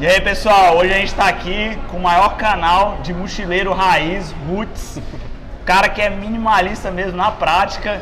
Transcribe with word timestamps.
E 0.00 0.06
aí 0.06 0.20
pessoal, 0.20 0.76
hoje 0.78 0.92
a 0.92 0.96
gente 0.96 1.08
está 1.08 1.28
aqui 1.28 1.78
com 1.90 1.98
o 1.98 2.02
maior 2.02 2.36
canal 2.36 2.98
de 3.02 3.12
mochileiro 3.12 3.72
raiz, 3.74 4.34
Roots. 4.48 4.98
Cara 5.66 5.88
que 5.90 6.00
é 6.00 6.08
minimalista 6.08 6.90
mesmo 6.90 7.16
na 7.16 7.30
prática. 7.30 8.00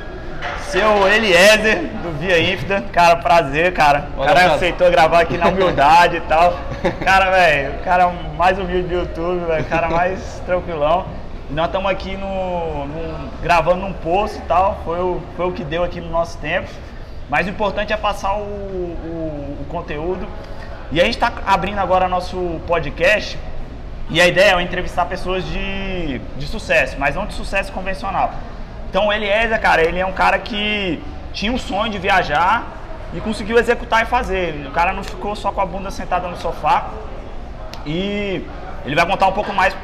Seu 0.68 1.08
Eliezer, 1.08 1.80
do 2.02 2.16
Via 2.20 2.40
Infida. 2.40 2.82
Cara, 2.92 3.16
prazer, 3.16 3.72
cara. 3.74 4.06
O 4.16 4.20
cara 4.24 4.40
cara. 4.40 4.54
aceitou 4.54 4.88
gravar 4.90 5.20
aqui 5.22 5.36
na 5.36 5.48
humildade 5.48 6.18
e 6.18 6.20
tal. 6.20 6.56
Cara, 7.04 7.30
velho, 7.32 7.74
o 7.74 7.78
cara 7.82 8.06
mais 8.36 8.56
humilde 8.58 8.86
do 8.86 8.94
YouTube. 8.94 9.40
O 9.60 9.64
cara 9.64 9.88
mais 9.90 10.40
tranquilão. 10.46 11.06
E 11.50 11.52
nós 11.52 11.66
estamos 11.66 11.90
aqui 11.90 12.16
no, 12.16 12.86
no- 12.86 13.28
gravando 13.42 13.80
num 13.80 13.92
poço 13.92 14.38
e 14.38 14.42
tal. 14.42 14.80
Foi 14.84 15.00
o, 15.00 15.20
foi 15.36 15.46
o 15.48 15.52
que 15.52 15.64
deu 15.64 15.82
aqui 15.82 16.00
no 16.00 16.10
nosso 16.10 16.38
tempo. 16.38 16.68
Mas 17.28 17.46
o 17.48 17.50
importante 17.50 17.92
é 17.92 17.96
passar 17.96 18.34
o, 18.34 18.42
o- 18.42 19.56
o 19.62 19.66
conteúdo. 19.68 20.28
E 20.90 21.00
a 21.00 21.04
gente 21.04 21.14
está 21.14 21.30
abrindo 21.46 21.78
agora 21.78 22.08
nosso 22.08 22.60
podcast. 22.66 23.38
E 24.10 24.20
a 24.22 24.26
ideia 24.26 24.54
é 24.54 24.62
entrevistar 24.62 25.04
pessoas 25.04 25.44
de, 25.44 26.18
de 26.18 26.46
sucesso, 26.46 26.96
mas 26.98 27.14
não 27.14 27.26
de 27.26 27.34
sucesso 27.34 27.70
convencional. 27.72 28.32
Então 28.88 29.08
o 29.08 29.12
Eliezer, 29.12 29.60
cara, 29.60 29.82
ele 29.82 29.98
é 29.98 30.06
um 30.06 30.12
cara 30.12 30.38
que 30.38 31.02
tinha 31.34 31.52
um 31.52 31.58
sonho 31.58 31.92
de 31.92 31.98
viajar 31.98 32.66
e 33.12 33.20
conseguiu 33.20 33.58
executar 33.58 34.02
e 34.02 34.06
fazer. 34.06 34.66
O 34.66 34.70
cara 34.70 34.94
não 34.94 35.04
ficou 35.04 35.36
só 35.36 35.52
com 35.52 35.60
a 35.60 35.66
bunda 35.66 35.90
sentada 35.90 36.26
no 36.26 36.38
sofá. 36.38 36.88
E 37.84 38.46
ele 38.86 38.94
vai 38.94 39.04
contar 39.04 39.26
um 39.26 39.32
pouco 39.32 39.52
mais 39.52 39.76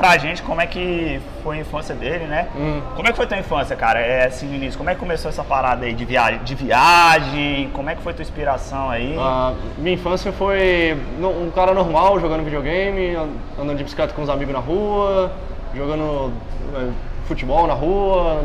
pra 0.00 0.16
gente 0.16 0.42
como 0.42 0.60
é 0.62 0.66
que 0.66 1.20
foi 1.42 1.58
a 1.58 1.60
infância 1.60 1.94
dele, 1.94 2.24
né? 2.24 2.48
Hum. 2.56 2.80
Como 2.96 3.06
é 3.06 3.10
que 3.10 3.16
foi 3.16 3.26
tua 3.26 3.36
infância, 3.38 3.76
cara? 3.76 4.00
É 4.00 4.26
assim 4.26 4.46
no 4.46 4.54
início, 4.54 4.78
como 4.78 4.88
é 4.88 4.94
que 4.94 5.00
começou 5.00 5.28
essa 5.28 5.44
parada 5.44 5.84
aí 5.84 5.92
de 5.92 6.04
viagem? 6.04 6.40
De 6.42 6.54
viagem? 6.54 7.70
Como 7.74 7.90
é 7.90 7.94
que 7.94 8.02
foi 8.02 8.14
tua 8.14 8.22
inspiração 8.22 8.88
aí? 8.90 9.14
Ah, 9.18 9.52
minha 9.78 9.94
infância 9.94 10.32
foi 10.32 10.96
um 11.20 11.50
cara 11.50 11.74
normal, 11.74 12.18
jogando 12.18 12.42
videogame, 12.44 13.14
an- 13.14 13.28
andando 13.60 13.76
de 13.76 13.84
bicicleta 13.84 14.14
com 14.14 14.22
os 14.22 14.30
amigos 14.30 14.54
na 14.54 14.60
rua, 14.60 15.30
jogando 15.74 16.32
eh, 16.74 16.88
futebol 17.26 17.66
na 17.66 17.74
rua, 17.74 18.42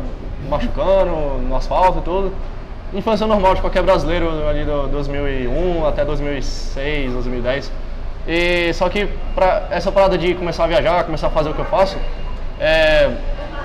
machucando 0.50 1.12
no 1.47 1.56
asfalto 1.56 2.00
e 2.00 2.02
tudo. 2.02 2.34
Infância 2.94 3.25
normal 3.25 3.56
de 3.56 3.62
qualquer 3.62 3.81
brasileiro 3.84 4.47
ali 4.47 4.64
do 4.64 4.88
2001 4.88 5.86
até 5.88 6.03
2006, 6.06 7.14
2010. 7.14 7.72
E 8.28 8.73
só 8.73 8.90
que 8.90 9.08
pra 9.36 9.64
essa 9.70 9.92
parada 9.92 10.18
de 10.18 10.34
começar 10.34 10.64
a 10.64 10.68
viajar, 10.68 11.04
começar 11.04 11.28
a 11.28 11.30
fazer 11.30 11.50
o 11.50 11.54
que 11.54 11.59
eu 11.59 11.66
faço, 11.66 11.98
é, 12.59 13.09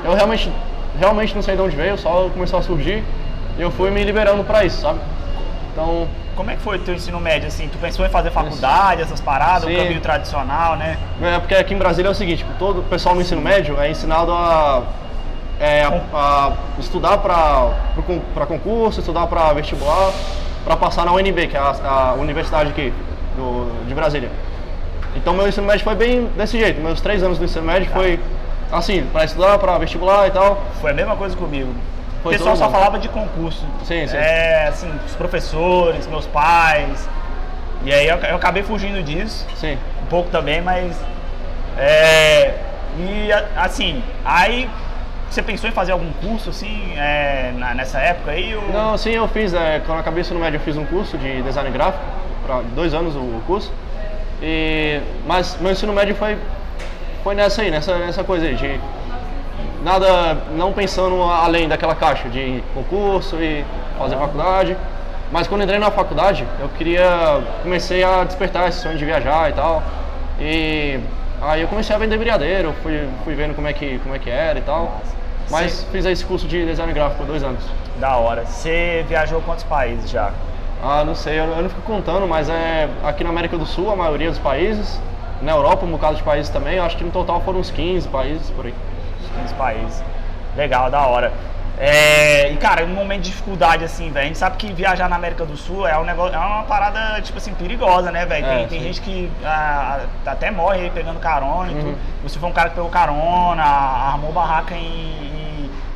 eu 0.05 0.14
realmente, 0.14 0.53
realmente 0.98 1.34
não 1.34 1.42
sei 1.42 1.56
de 1.56 1.62
onde 1.62 1.75
veio, 1.77 1.97
só 1.97 2.28
começou 2.33 2.58
a 2.58 2.62
surgir 2.62 3.03
e 3.58 3.62
eu 3.62 3.70
fui 3.70 3.91
me 3.91 4.03
liberando 4.05 4.44
pra 4.44 4.64
isso, 4.64 4.81
sabe? 4.83 4.98
Então, 5.72 6.06
Como 6.36 6.50
é 6.50 6.56
que 6.56 6.62
foi 6.62 6.77
o 6.77 6.81
teu 6.81 6.94
ensino 6.94 7.20
médio, 7.20 7.48
assim? 7.48 7.69
Tu 7.69 7.78
pensou 7.78 8.05
em 8.05 8.08
fazer 8.08 8.31
faculdade, 8.31 9.03
essas 9.03 9.20
paradas, 9.20 9.64
o 9.64 9.70
caminho 9.83 10.00
tradicional, 10.00 10.77
né? 10.77 10.97
É, 11.22 11.38
porque 11.38 11.55
aqui 11.55 11.75
em 11.75 11.78
Brasília 11.78 12.08
é 12.08 12.12
o 12.12 12.14
seguinte, 12.14 12.38
tipo, 12.38 12.53
todo 12.58 12.81
o 12.81 12.83
pessoal 12.83 13.14
no 13.14 13.20
ensino 13.20 13.41
médio 13.41 13.78
é 13.81 13.91
ensinado 13.91 14.33
a, 14.33 14.83
é, 15.61 15.83
a- 15.84 16.00
a 16.14 16.53
estudar 16.81 17.19
para 17.19 18.47
concurso, 18.47 19.00
estudar 19.00 19.27
para 19.27 19.53
vestibular, 19.53 20.12
para 20.64 20.77
passar 20.77 21.05
na 21.05 21.12
UNB, 21.12 21.47
que 21.48 21.56
é 21.56 21.61
a, 21.61 21.75
a 21.84 22.12
universidade 22.14 22.70
aqui 22.70 22.92
do, 23.36 23.86
de 23.86 23.94
Brasília. 23.94 24.31
Então 25.16 25.34
meu 25.34 25.48
ensino 25.48 25.66
médio 25.66 25.84
foi 25.84 25.94
bem 25.94 26.27
desse 26.36 26.58
jeito, 26.58 26.80
meus 26.80 27.00
três 27.00 27.22
anos 27.22 27.39
do 27.39 27.44
ensino 27.44 27.64
médio 27.64 27.91
foi 27.91 28.19
assim, 28.70 29.05
para 29.12 29.25
estudar, 29.25 29.58
para 29.58 29.77
vestibular 29.78 30.28
e 30.28 30.30
tal. 30.30 30.62
Foi 30.80 30.91
a 30.92 30.94
mesma 30.94 31.16
coisa 31.16 31.36
comigo. 31.36 31.70
O 32.20 32.22
Foi 32.22 32.33
pessoal 32.34 32.55
todo 32.56 32.64
só 32.64 32.70
falava 32.70 32.98
de 32.98 33.08
concurso. 33.08 33.64
Sim, 33.84 34.06
sim. 34.06 34.16
É, 34.16 34.66
assim, 34.69 34.91
os 35.06 35.14
professores, 35.14 36.06
meus 36.06 36.27
pais. 36.27 37.08
E 37.83 37.92
aí 37.92 38.06
eu, 38.06 38.16
eu 38.19 38.36
acabei 38.36 38.62
fugindo 38.62 39.03
disso, 39.03 39.47
Sim. 39.56 39.78
um 40.03 40.06
pouco 40.06 40.28
também, 40.31 40.61
mas. 40.61 40.94
É, 41.78 42.55
e 42.98 43.31
assim, 43.56 44.03
aí 44.25 44.69
você 45.31 45.42
pensou 45.42 45.70
em 45.70 45.72
fazer 45.72 45.92
algum 45.92 46.12
curso, 46.14 46.50
assim, 46.50 46.93
é, 46.97 47.53
na- 47.56 47.72
nessa 47.75 47.99
época 48.00 48.32
aí? 48.32 48.54
Ou... 48.54 48.69
Não, 48.72 48.99
sim, 48.99 49.12
eu 49.12 49.26
fiz, 49.28 49.54
é, 49.54 49.81
quando 49.87 49.97
eu 49.97 50.00
acabei 50.00 50.20
o 50.20 50.22
ensino 50.22 50.41
médio 50.41 50.56
eu 50.59 50.60
fiz 50.60 50.76
um 50.76 50.84
curso 50.84 51.16
de 51.16 51.41
design 51.43 51.70
gráfico, 51.70 52.04
para 52.44 52.60
dois 52.75 52.93
anos 52.93 53.15
o 53.16 53.41
curso. 53.47 53.72
E, 54.42 55.00
mas 55.26 55.56
meu 55.60 55.72
ensino 55.72 55.92
médio 55.92 56.14
foi, 56.14 56.36
foi 57.22 57.34
nessa 57.34 57.62
aí, 57.62 57.70
nessa, 57.70 57.98
nessa 57.98 58.24
coisa 58.24 58.46
aí, 58.46 58.54
de 58.54 58.80
nada, 59.82 60.34
não 60.56 60.72
pensando 60.72 61.22
além 61.22 61.68
daquela 61.68 61.94
caixa 61.94 62.28
de 62.28 62.62
concurso 62.74 63.36
e 63.36 63.64
fazer 63.98 64.16
faculdade. 64.16 64.76
Mas 65.32 65.46
quando 65.46 65.62
entrei 65.62 65.78
na 65.78 65.90
faculdade, 65.90 66.44
eu 66.60 66.68
queria, 66.70 67.40
comecei 67.62 68.02
a 68.02 68.24
despertar 68.24 68.68
esse 68.68 68.80
sonho 68.80 68.98
de 68.98 69.04
viajar 69.04 69.50
e 69.50 69.52
tal. 69.52 69.82
E 70.40 70.98
aí 71.40 71.60
eu 71.60 71.68
comecei 71.68 71.94
a 71.94 71.98
vender 71.98 72.18
brigadeiro, 72.18 72.74
fui, 72.82 73.08
fui 73.22 73.34
vendo 73.34 73.54
como 73.54 73.68
é, 73.68 73.72
que, 73.72 73.98
como 74.00 74.14
é 74.14 74.18
que 74.18 74.28
era 74.28 74.58
e 74.58 74.62
tal. 74.62 75.00
Mas 75.48 75.72
Sim. 75.72 75.86
fiz 75.92 76.04
esse 76.04 76.24
curso 76.24 76.46
de 76.48 76.64
design 76.64 76.92
gráfico 76.92 77.18
por 77.18 77.26
dois 77.26 77.42
anos. 77.42 77.62
Da 77.98 78.16
hora. 78.16 78.44
Você 78.44 79.04
viajou 79.08 79.40
quantos 79.42 79.64
países 79.64 80.10
já? 80.10 80.32
Ah, 80.82 81.04
não 81.04 81.14
sei, 81.14 81.38
eu, 81.38 81.44
eu 81.44 81.62
não 81.62 81.68
fico 81.68 81.82
contando, 81.82 82.26
mas 82.26 82.48
é 82.48 82.88
aqui 83.04 83.22
na 83.22 83.30
América 83.30 83.58
do 83.58 83.66
Sul 83.66 83.91
a 83.91 83.96
maioria 83.96 84.30
dos 84.30 84.38
países, 84.38 85.00
na 85.42 85.52
Europa 85.52 85.84
um 85.84 85.91
bocado 85.91 86.16
de 86.16 86.22
países 86.22 86.50
também, 86.50 86.76
eu 86.76 86.84
acho 86.84 86.96
que 86.96 87.04
no 87.04 87.10
total 87.10 87.41
foram 87.42 87.60
uns 87.60 87.70
15 87.70 88.08
países 88.08 88.50
por 88.50 88.64
aí. 88.66 88.74
15 89.42 89.54
países. 89.54 90.02
Legal, 90.56 90.90
da 90.90 91.06
hora. 91.06 91.32
É, 91.78 92.50
e 92.52 92.56
cara, 92.56 92.84
um 92.84 92.88
momento 92.88 93.22
de 93.22 93.30
dificuldade 93.30 93.82
assim, 93.84 94.10
velho. 94.10 94.24
A 94.24 94.26
gente 94.26 94.38
sabe 94.38 94.56
que 94.58 94.70
viajar 94.70 95.08
na 95.08 95.16
América 95.16 95.46
do 95.46 95.56
Sul 95.56 95.86
é 95.86 95.96
um 95.98 96.04
negócio, 96.04 96.34
é 96.34 96.38
uma 96.38 96.62
parada, 96.64 97.20
tipo 97.22 97.38
assim, 97.38 97.54
perigosa, 97.54 98.10
né, 98.10 98.26
velho? 98.26 98.44
É, 98.44 98.56
tem, 98.58 98.69
tem 98.69 98.78
sim. 98.80 98.84
gente 98.86 99.00
que 99.00 99.30
ah, 99.42 100.00
até 100.26 100.50
morre 100.50 100.80
aí 100.80 100.90
pegando 100.90 101.19
carona 101.20 101.70
e 101.72 101.74
Uhum. 101.74 101.80
tudo. 101.80 101.98
Você 102.22 102.38
foi 102.38 102.48
um 102.50 102.52
cara 102.52 102.69
que 102.69 102.74
pegou 102.74 102.90
carona, 102.90 103.62
armou 103.62 104.30
barraca 104.30 104.74
em, 104.74 105.39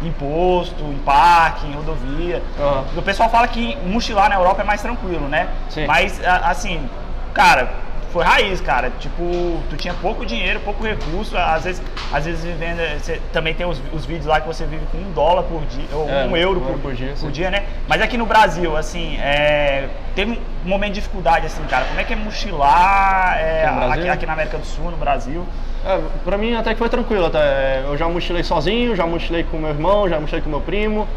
em, 0.05 0.09
em 0.09 0.13
posto, 0.13 0.83
em 0.85 0.99
parque, 0.99 1.67
em 1.67 1.73
rodovia. 1.73 2.43
Aham. 2.59 2.85
O 2.97 3.03
pessoal 3.03 3.29
fala 3.31 3.49
que 3.49 3.77
mochilar 3.87 4.29
na 4.29 4.37
Europa 4.37 4.63
é 4.63 4.65
mais 4.65 4.83
tranquilo, 4.83 5.29
né? 5.29 5.49
Sim. 5.69 5.87
Mas, 5.87 6.21
assim, 6.25 6.89
cara, 7.33 7.71
foi 8.15 8.25
raiz, 8.25 8.61
cara. 8.61 8.93
Tipo, 9.01 9.61
tu 9.69 9.77
tinha 9.77 9.93
pouco 9.93 10.25
dinheiro, 10.25 10.61
pouco 10.61 10.85
recurso. 10.85 11.37
Às 11.37 11.65
vezes, 11.65 11.83
às 12.13 12.25
vezes 12.25 12.45
vivendo. 12.45 12.79
Você 12.97 13.21
também 13.33 13.53
tem 13.53 13.67
os, 13.67 13.83
os 13.93 14.07
vídeos 14.07 14.27
lá 14.27 14.41
que 14.41 14.47
você 14.47 14.65
vive 14.65 14.87
com 14.93 14.99
um 14.99 15.11
dólar 15.11 15.43
por 15.43 15.61
dia, 15.67 15.89
ou 15.93 16.09
É, 16.09 16.25
um 16.25 16.37
euro 16.37 16.61
por, 16.61 16.79
por 16.79 16.95
dia, 16.95 17.13
por 17.21 17.33
dia, 17.33 17.51
né? 17.51 17.65
Mas 17.89 18.01
aqui 18.01 18.17
no 18.17 18.25
Brasil, 18.25 18.77
assim, 18.77 19.17
é, 19.17 19.89
teve 20.15 20.41
um 20.65 20.69
momento 20.69 20.93
de 20.93 21.01
dificuldade, 21.01 21.47
assim, 21.47 21.65
cara. 21.65 21.87
Como 21.87 21.99
é 21.99 22.05
que 22.05 22.13
é 22.13 22.17
mochilar 22.17 23.37
é, 23.37 23.65
Aqui 23.65 24.01
aqui, 24.01 24.09
aqui 24.09 24.27
na 24.27 24.35
América 24.35 24.59
do 24.59 24.65
Sul, 24.65 24.93
no 24.93 24.97
Brasil? 24.97 25.45
É, 25.85 26.01
pra 26.25 26.39
mim 26.39 26.55
até 26.55 26.73
que 26.73 26.79
foi 26.79 26.89
tranquilo, 26.89 27.27
até. 27.27 27.83
eu 27.85 27.97
já 27.97 28.09
mochilei 28.09 28.45
sozinho, 28.45 28.95
já 28.95 29.05
mochilei 29.07 29.43
com 29.43 29.59
meu 29.59 29.71
irmão, 29.71 30.09
já 30.09 30.21
mochilei 30.21 30.41
com 30.41 30.49
meu 30.49 30.61
primo, 30.61 31.09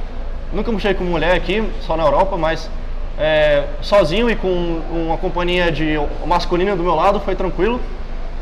nunca 0.52 0.72
mochilei 0.72 0.96
com 0.96 1.04
mulher 1.04 1.36
aqui, 1.36 1.64
só 1.82 1.96
na 1.96 2.04
Europa, 2.04 2.36
mas 2.38 2.70
é, 3.18 3.66
sozinho 3.82 4.30
e 4.30 4.36
com 4.36 4.82
uma 4.92 5.18
companhia 5.18 5.72
de 5.72 5.96
masculina 6.26 6.76
do 6.76 6.84
meu 6.84 6.96
lado 6.96 7.20
foi 7.20 7.36
tranquilo. 7.36 7.80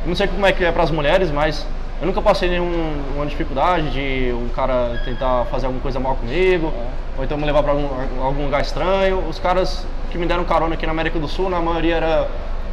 Não 0.05 0.15
sei 0.15 0.27
como 0.27 0.45
é 0.45 0.51
que 0.51 0.63
é 0.63 0.71
para 0.71 0.83
as 0.83 0.91
mulheres, 0.91 1.31
mas 1.31 1.65
eu 2.01 2.07
nunca 2.07 2.21
passei 2.21 2.49
nenhuma 2.49 3.25
dificuldade 3.25 3.89
de 3.89 4.33
um 4.33 4.49
cara 4.49 5.01
tentar 5.05 5.45
fazer 5.45 5.65
alguma 5.65 5.81
coisa 5.81 5.99
mal 5.99 6.15
comigo, 6.15 6.73
ou 7.17 7.23
então 7.23 7.37
me 7.37 7.45
levar 7.45 7.63
para 7.63 7.71
algum, 7.71 7.87
algum 8.21 8.43
lugar 8.45 8.61
estranho. 8.61 9.23
Os 9.29 9.39
caras 9.39 9.87
que 10.11 10.17
me 10.17 10.25
deram 10.25 10.43
carona 10.43 10.75
aqui 10.75 10.85
na 10.85 10.91
América 10.91 11.17
do 11.17 11.27
Sul, 11.27 11.49
na 11.49 11.61
maioria 11.61 11.95
era 11.95 12.27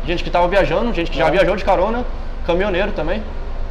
gente 0.04 0.22
que 0.22 0.28
estava 0.28 0.48
viajando, 0.48 0.92
gente 0.92 1.10
que 1.10 1.16
já 1.16 1.30
viajou 1.30 1.54
de 1.56 1.64
carona, 1.64 2.04
caminhoneiro 2.44 2.92
também, 2.92 3.22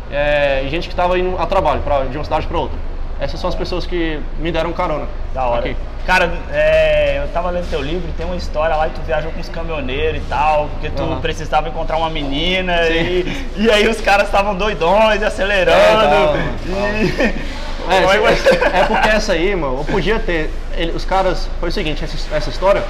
é, 0.10 0.64
e 0.66 0.70
gente 0.70 0.88
que 0.88 0.94
estava 0.94 1.20
indo 1.20 1.38
a 1.38 1.46
trabalho 1.46 1.82
pra, 1.82 2.06
de 2.06 2.18
uma 2.18 2.24
cidade 2.24 2.48
para 2.48 2.58
outra. 2.58 2.78
Essas 3.22 3.40
são 3.40 3.48
as 3.48 3.56
pessoas 3.56 3.86
que 3.86 4.20
me 4.40 4.52
deram 4.52 4.74
carona. 4.74 5.06
Da 5.34 5.46
hora. 5.46 5.60
Aqui. 5.60 5.78
Cara, 6.08 6.34
é, 6.52 7.20
eu 7.24 7.28
tava 7.28 7.52
lendo 7.52 7.70
teu 7.70 7.80
livro 7.80 8.10
e 8.10 8.12
tem 8.14 8.26
uma 8.26 8.36
história 8.36 8.76
lá 8.76 8.90
que 8.90 8.96
tu 8.96 9.02
viajou 9.06 9.32
com 9.32 9.40
os 9.40 9.48
caminhoneiros 9.48 10.18
e 10.20 10.26
tal, 10.26 10.68
porque 10.70 10.90
tu 10.90 11.04
Aham. 11.04 11.22
precisava 11.22 11.70
encontrar 11.70 11.98
uma 11.98 12.10
menina 12.10 12.88
e, 12.90 13.46
e 13.56 13.70
aí 13.70 13.88
os 13.88 14.02
caras 14.02 14.26
estavam 14.26 14.56
doidões, 14.56 15.22
acelerando. 15.22 16.40
É, 16.68 17.04
e... 17.04 17.62
É, 17.90 18.02
Como 18.04 18.28
é 18.28 18.80
é 18.80 18.84
porque 18.86 19.10
essa 19.10 19.34
aí, 19.34 19.56
mano, 19.56 19.80
eu 19.80 19.84
podia 19.86 20.20
ter. 20.20 20.52
ele- 20.78 20.92
os 20.92 21.04
caras. 21.04 21.50
Foi 21.60 21.70
o 21.70 21.72
seguinte, 21.72 22.04
essa, 22.04 22.36
essa 22.36 22.50
história, 22.52 22.84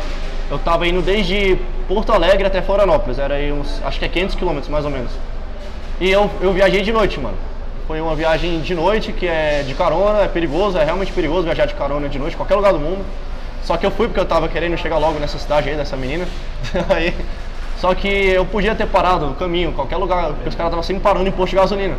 eu 0.50 0.60
tava 0.60 0.86
indo 0.86 1.02
desde 1.02 1.58
Porto 1.88 2.12
Alegre 2.12 2.46
até 2.46 2.62
Florianópolis, 2.62 3.18
era 3.18 3.36
aí 3.36 3.54
uns. 3.54 3.82
acho 3.86 3.98
que 3.98 4.04
é 4.06 4.10
500 4.10 4.36
quilômetros 4.36 4.68
mais 4.70 4.84
ou 4.84 4.92
menos. 4.92 5.10
E 6.00 6.12
eu, 6.12 6.30
eu 6.42 6.52
viajei 6.52 6.82
de 6.82 6.92
noite, 6.92 7.20
mano. 7.22 7.38
Foi 7.92 8.00
uma 8.00 8.16
viagem 8.16 8.62
de 8.62 8.74
noite 8.74 9.12
que 9.12 9.28
é 9.28 9.64
de 9.68 9.74
carona, 9.74 10.20
é 10.20 10.28
perigoso, 10.30 10.78
é 10.78 10.84
realmente 10.86 11.12
perigoso 11.12 11.44
viajar 11.44 11.66
de 11.66 11.74
carona 11.74 12.08
de 12.08 12.18
noite, 12.18 12.38
qualquer 12.38 12.56
lugar 12.56 12.72
do 12.72 12.80
mundo. 12.80 13.04
Só 13.66 13.76
que 13.76 13.86
eu 13.86 13.92
fui 13.92 14.08
porque 14.08 14.22
eu 14.22 14.26
tava 14.26 14.48
querendo 14.48 14.78
chegar 14.78 14.98
logo 14.98 15.20
nessa 15.20 15.38
cidade 15.38 15.68
aí, 15.68 15.76
dessa 15.76 15.98
menina. 15.98 16.26
aí, 16.88 17.14
só 17.82 17.94
que 17.94 18.08
eu 18.08 18.46
podia 18.46 18.74
ter 18.74 18.88
parado 18.88 19.26
no 19.26 19.36
caminho, 19.36 19.72
em 19.72 19.74
qualquer 19.74 19.98
lugar, 19.98 20.28
porque 20.28 20.48
os 20.48 20.56
caras 20.56 20.70
estavam 20.70 20.84
sempre 20.84 21.04
parando 21.04 21.28
em 21.28 21.34
posto 21.34 21.50
de 21.50 21.58
gasolina. 21.58 21.96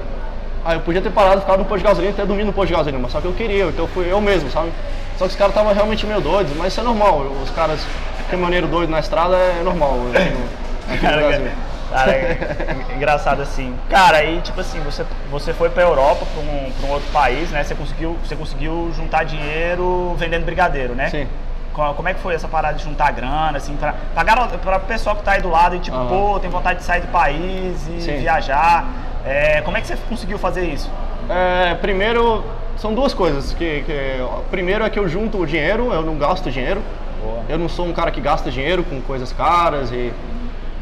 Aí 0.64 0.76
eu 0.76 0.80
podia 0.80 1.02
ter 1.02 1.10
parado, 1.10 1.42
ficado 1.42 1.58
no 1.58 1.66
posto 1.66 1.82
de 1.82 1.88
gasolina, 1.88 2.14
até 2.14 2.24
dormido 2.24 2.46
no 2.46 2.54
posto 2.54 2.68
de 2.68 2.74
gasolina, 2.74 3.02
mas 3.02 3.12
só 3.12 3.20
que 3.20 3.26
eu 3.26 3.34
queria, 3.34 3.66
então 3.66 3.84
eu 3.84 3.88
fui 3.88 4.10
eu 4.10 4.18
mesmo, 4.18 4.50
sabe? 4.50 4.72
Só 5.18 5.26
que 5.26 5.32
os 5.32 5.36
caras 5.36 5.52
estavam 5.52 5.74
realmente 5.74 6.06
meio 6.06 6.22
doidos, 6.22 6.56
mas 6.56 6.68
isso 6.68 6.80
é 6.80 6.84
normal, 6.84 7.26
os 7.42 7.50
caras, 7.50 7.86
caminhoneiro 8.30 8.66
doido 8.66 8.88
na 8.88 9.00
estrada 9.00 9.36
é 9.36 9.62
normal 9.62 9.98
Cara, 11.92 12.12
é 12.12 12.86
engraçado 12.96 13.42
assim. 13.42 13.74
Cara, 13.90 14.18
aí 14.18 14.40
tipo 14.42 14.60
assim, 14.60 14.80
você, 14.80 15.04
você 15.30 15.52
foi 15.52 15.68
pra 15.70 15.82
Europa, 15.82 16.24
pra 16.32 16.42
um, 16.42 16.70
pra 16.72 16.88
um 16.88 16.92
outro 16.92 17.08
país, 17.12 17.50
né? 17.50 17.62
Você 17.62 17.74
conseguiu, 17.74 18.16
você 18.24 18.34
conseguiu 18.34 18.90
juntar 18.96 19.24
dinheiro 19.24 20.14
vendendo 20.18 20.44
brigadeiro, 20.44 20.94
né? 20.94 21.08
Sim. 21.10 21.26
Co- 21.72 21.94
Como 21.94 22.08
é 22.08 22.14
que 22.14 22.20
foi 22.20 22.34
essa 22.34 22.48
parada 22.48 22.76
de 22.76 22.84
juntar 22.84 23.10
grana, 23.12 23.56
assim, 23.56 23.76
pra, 23.76 23.94
pra, 24.14 24.22
garo- 24.24 24.58
pra 24.58 24.78
pessoal 24.78 25.16
que 25.16 25.22
tá 25.22 25.32
aí 25.32 25.42
do 25.42 25.48
lado 25.50 25.76
e 25.76 25.78
tipo, 25.78 25.96
Aham. 25.96 26.08
pô, 26.08 26.40
tem 26.40 26.50
vontade 26.50 26.80
de 26.80 26.84
sair 26.84 27.00
do 27.00 27.08
país 27.08 27.88
e 27.88 28.00
Sim. 28.00 28.16
viajar. 28.18 28.86
É, 29.24 29.60
como 29.62 29.76
é 29.76 29.80
que 29.80 29.86
você 29.86 29.96
conseguiu 30.08 30.38
fazer 30.38 30.64
isso? 30.64 30.90
É, 31.30 31.74
primeiro, 31.76 32.44
são 32.76 32.92
duas 32.94 33.14
coisas. 33.14 33.54
Que, 33.54 33.82
que- 33.86 34.26
primeiro 34.50 34.84
é 34.84 34.90
que 34.90 34.98
eu 34.98 35.08
junto 35.08 35.38
o 35.38 35.46
dinheiro, 35.46 35.92
eu 35.92 36.02
não 36.02 36.16
gasto 36.18 36.50
dinheiro. 36.50 36.82
Boa. 37.22 37.42
Eu 37.48 37.56
não 37.58 37.68
sou 37.68 37.86
um 37.86 37.92
cara 37.92 38.10
que 38.10 38.20
gasta 38.20 38.50
dinheiro 38.50 38.82
com 38.82 39.00
coisas 39.00 39.32
caras 39.32 39.90
e, 39.92 40.12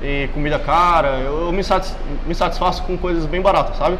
e 0.02 0.29
comida 0.32 0.58
cara. 0.58 1.19
Eu, 1.19 1.47
eu 1.47 1.52
me, 1.52 1.62
satis, 1.62 1.97
me 2.26 2.35
satisfaço 2.35 2.82
com 2.82 2.97
coisas 2.97 3.26
bem 3.26 3.41
baratas, 3.41 3.76
sabe? 3.76 3.99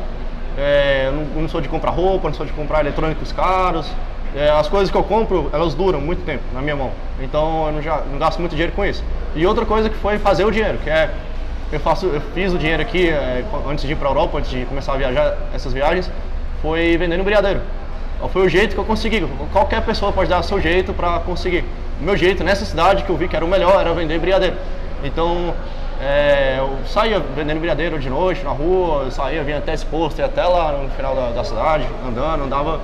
É, 0.57 1.05
eu, 1.07 1.13
não, 1.13 1.43
não 1.43 1.49
sou 1.49 1.61
de 1.61 1.69
comprar 1.69 1.91
roupa, 1.91 2.29
não 2.29 2.35
sou 2.35 2.47
de 2.47 2.53
comprar 2.53 2.81
eletrônicos 2.81 3.33
caros. 3.33 3.87
É, 4.35 4.49
as 4.51 4.69
coisas 4.69 4.91
que 4.91 4.97
eu 4.97 5.03
compro, 5.03 5.51
elas 5.53 5.75
duram 5.75 6.01
muito 6.01 6.25
tempo 6.25 6.43
na 6.55 6.63
minha 6.63 6.77
mão. 6.77 6.91
Então 7.21 7.67
eu 7.67 7.73
não, 7.73 7.83
já, 7.83 8.03
não 8.11 8.19
gasto 8.19 8.39
muito 8.39 8.53
dinheiro 8.53 8.73
com 8.73 8.85
isso. 8.85 9.03
E 9.35 9.47
outra 9.47 9.67
coisa 9.67 9.89
que 9.89 9.97
foi 9.97 10.19
fazer 10.19 10.45
o 10.45 10.51
dinheiro, 10.51 10.79
que 10.79 10.91
é 10.91 11.11
eu 11.73 11.79
faço, 11.79 12.07
eu 12.07 12.21
fiz 12.35 12.53
o 12.53 12.59
dinheiro 12.59 12.83
aqui 12.83 13.09
é, 13.09 13.45
antes 13.69 13.85
de 13.85 13.93
ir 13.93 13.97
para 13.97 14.09
a 14.09 14.11
Europa, 14.11 14.39
antes 14.39 14.51
de 14.51 14.65
começar 14.65 14.95
a 14.95 14.97
viajar 14.97 15.37
essas 15.55 15.73
viagens, 15.73 16.11
foi 16.61 16.97
vendendo 16.97 17.23
brigadeiro. 17.23 17.61
Foi 18.33 18.45
o 18.45 18.49
jeito 18.49 18.75
que 18.75 18.81
eu 18.81 18.85
consegui. 18.85 19.27
Qualquer 19.53 19.83
pessoa 19.83 20.13
pode 20.13 20.29
dar 20.29 20.41
o 20.41 20.43
seu 20.43 20.61
jeito 20.61 20.93
para 20.93 21.21
conseguir. 21.21 21.65
O 22.01 22.05
meu 22.05 22.17
jeito 22.17 22.45
nessa 22.45 22.65
cidade 22.65 23.05
que 23.05 23.11
eu 23.11 23.17
vi 23.17 23.29
que 23.29 23.37
era 23.37 23.45
o 23.45 23.49
melhor 23.49 23.81
era 23.81 23.95
vender 23.95 24.19
brigadeiro. 24.19 24.57
Então 25.03 25.55
é, 26.01 26.57
eu 26.59 26.79
saía 26.87 27.21
vendendo 27.21 27.59
brigadeiro 27.59 27.99
de 27.99 28.09
noite 28.09 28.43
na 28.43 28.51
rua, 28.51 29.05
eu 29.05 29.11
saía, 29.11 29.43
vinha 29.45 29.59
até 29.59 29.75
esse 29.75 29.85
posto, 29.85 30.19
ia 30.19 30.27
até 30.27 30.43
lá 30.43 30.73
no 30.73 30.89
final 30.91 31.15
da, 31.15 31.31
da 31.31 31.45
cidade, 31.45 31.87
andando, 32.07 32.45
andava 32.45 32.81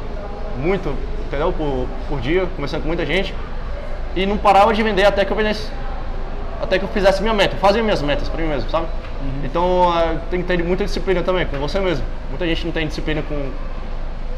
muito, 0.59 0.95
entendeu? 1.27 1.53
Por, 1.53 1.87
por 2.09 2.21
dia, 2.21 2.47
conversando 2.55 2.83
com 2.83 2.89
muita 2.89 3.07
gente. 3.07 3.35
E 4.15 4.27
não 4.27 4.37
parava 4.37 4.73
de 4.75 4.83
vender 4.83 5.05
até 5.05 5.25
que 5.25 5.31
eu 5.31 5.37
vendesse 5.37 5.71
até 6.61 6.79
que 6.79 6.85
eu 6.85 6.89
fizesse 6.89 7.21
minha 7.23 7.35
meta, 7.35 7.57
fazia 7.57 7.83
minhas 7.83 8.01
metas 8.01 8.29
para 8.29 8.41
mim 8.41 8.49
mesmo, 8.49 8.69
sabe? 8.71 8.87
Então 9.45 9.93
eh, 9.99 10.19
tem 10.31 10.41
que 10.41 10.47
ter 10.47 10.63
muita 10.63 10.85
disciplina 10.85 11.23
também 11.23 11.47
com 11.47 11.59
você 11.59 11.81
mesmo. 11.81 12.05
Muita 12.31 12.47
gente 12.47 12.65
não 12.65 12.73
tem 12.73 12.87
disciplina 12.87 13.23
com, 13.23 13.51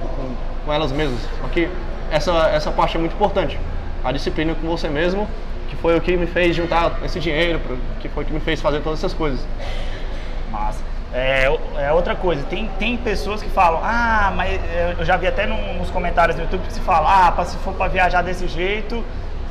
com, 0.00 0.34
com 0.64 0.72
elas 0.72 0.92
mesmas. 0.92 1.20
Só 1.40 1.48
que 1.48 1.68
essa, 2.10 2.32
essa 2.48 2.70
parte 2.70 2.96
é 2.96 3.00
muito 3.00 3.14
importante. 3.14 3.58
A 4.04 4.12
disciplina 4.12 4.54
com 4.54 4.66
você 4.66 4.88
mesmo, 4.88 5.28
que 5.68 5.76
foi 5.76 5.96
o 5.96 6.00
que 6.00 6.16
me 6.16 6.26
fez 6.26 6.56
juntar 6.56 6.98
esse 7.04 7.20
dinheiro, 7.20 7.60
que 8.00 8.08
foi 8.08 8.24
o 8.24 8.26
que 8.26 8.32
me 8.32 8.40
fez 8.40 8.60
fazer 8.60 8.80
todas 8.80 8.98
essas 9.00 9.14
coisas. 9.14 9.40
Massa. 10.50 10.82
É, 11.12 11.44
é 11.78 11.92
outra 11.92 12.14
coisa, 12.14 12.42
tem, 12.44 12.68
tem 12.78 12.96
pessoas 12.96 13.42
que 13.42 13.48
falam, 13.48 13.80
ah, 13.82 14.30
mas 14.36 14.50
é, 14.52 14.94
eu 14.98 15.04
já 15.06 15.16
vi 15.16 15.26
até 15.26 15.46
num- 15.46 15.78
nos 15.78 15.90
comentários 15.90 16.36
do 16.36 16.42
YouTube 16.42 16.66
que 16.66 16.72
se 16.72 16.80
fala, 16.80 17.34
ah, 17.38 17.44
se 17.44 17.56
for 17.58 17.72
pra 17.74 17.88
viajar 17.88 18.20
desse 18.22 18.46
jeito, 18.46 19.02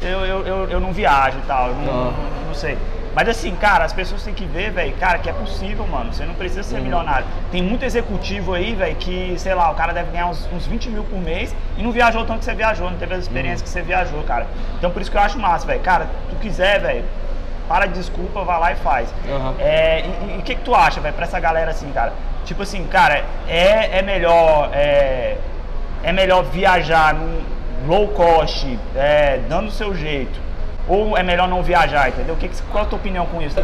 eu, 0.01 0.19
eu, 0.25 0.45
eu, 0.45 0.69
eu 0.69 0.79
não 0.79 0.93
viajo 0.93 1.39
e 1.39 1.47
tal, 1.47 1.69
eu 1.69 1.75
não, 1.75 1.83
não, 1.85 2.13
não 2.47 2.53
sei. 2.53 2.77
Mas 3.17 3.27
assim, 3.29 3.55
cara, 3.55 3.83
as 3.83 3.93
pessoas 3.93 4.21
têm 4.21 4.31
que 4.31 4.45
ver, 4.45 4.69
velho, 4.69 4.93
cara, 4.97 5.17
que 5.17 5.27
é 5.27 5.33
possível, 5.33 5.87
mano. 5.87 6.13
Você 6.13 6.23
não 6.23 6.35
precisa 6.35 6.61
ser 6.61 6.79
milionário. 6.79 7.25
Tem 7.51 7.63
muito 7.63 7.83
executivo 7.83 8.53
aí, 8.53 8.75
velho, 8.75 8.95
que, 8.95 9.33
sei 9.39 9.55
lá, 9.55 9.71
o 9.71 9.73
cara 9.73 9.91
deve 9.91 10.11
ganhar 10.11 10.27
uns, 10.27 10.47
uns 10.53 10.67
20 10.67 10.91
mil 10.91 11.03
por 11.03 11.19
mês 11.19 11.55
e 11.75 11.81
não 11.81 11.91
viajou 11.91 12.23
tanto 12.25 12.37
que 12.37 12.45
você 12.45 12.53
viajou, 12.53 12.91
não 12.91 12.97
teve 12.99 13.15
as 13.15 13.23
experiências 13.23 13.63
que 13.63 13.69
você 13.69 13.81
viajou, 13.81 14.21
cara. 14.21 14.45
Então 14.77 14.91
por 14.91 15.01
isso 15.01 15.09
que 15.09 15.17
eu 15.17 15.21
acho 15.21 15.39
massa, 15.39 15.65
velho. 15.65 15.79
Cara, 15.79 16.05
tu 16.29 16.35
quiser, 16.35 16.79
velho, 16.79 17.05
para 17.67 17.87
de 17.87 17.95
desculpa, 17.95 18.43
vai 18.43 18.59
lá 18.59 18.71
e 18.73 18.75
faz. 18.75 19.11
Aham. 19.27 19.55
É, 19.57 20.01
e 20.01 20.35
e 20.35 20.37
o 20.37 20.43
que, 20.43 20.53
que 20.53 20.61
tu 20.61 20.75
acha, 20.75 21.01
velho, 21.01 21.15
pra 21.15 21.25
essa 21.25 21.39
galera 21.39 21.71
assim, 21.71 21.89
cara? 21.91 22.13
Tipo 22.45 22.61
assim, 22.61 22.85
cara, 22.85 23.25
é, 23.47 23.97
é 23.97 24.01
melhor. 24.03 24.69
É, 24.73 25.37
é 26.03 26.13
melhor 26.13 26.43
viajar 26.43 27.15
num 27.15 27.41
low 27.87 28.09
cost, 28.09 28.77
é, 28.95 29.39
dando 29.49 29.69
o 29.69 29.71
seu 29.71 29.95
jeito. 29.95 30.46
Ou 30.87 31.17
é 31.17 31.23
melhor 31.23 31.47
não 31.47 31.61
viajar, 31.61 32.09
entendeu? 32.09 32.35
O 32.35 32.37
que, 32.37 32.49
qual 32.71 32.83
é 32.83 32.87
a 32.87 32.89
tua 32.89 32.97
opinião 32.97 33.25
com 33.25 33.41
isso? 33.41 33.55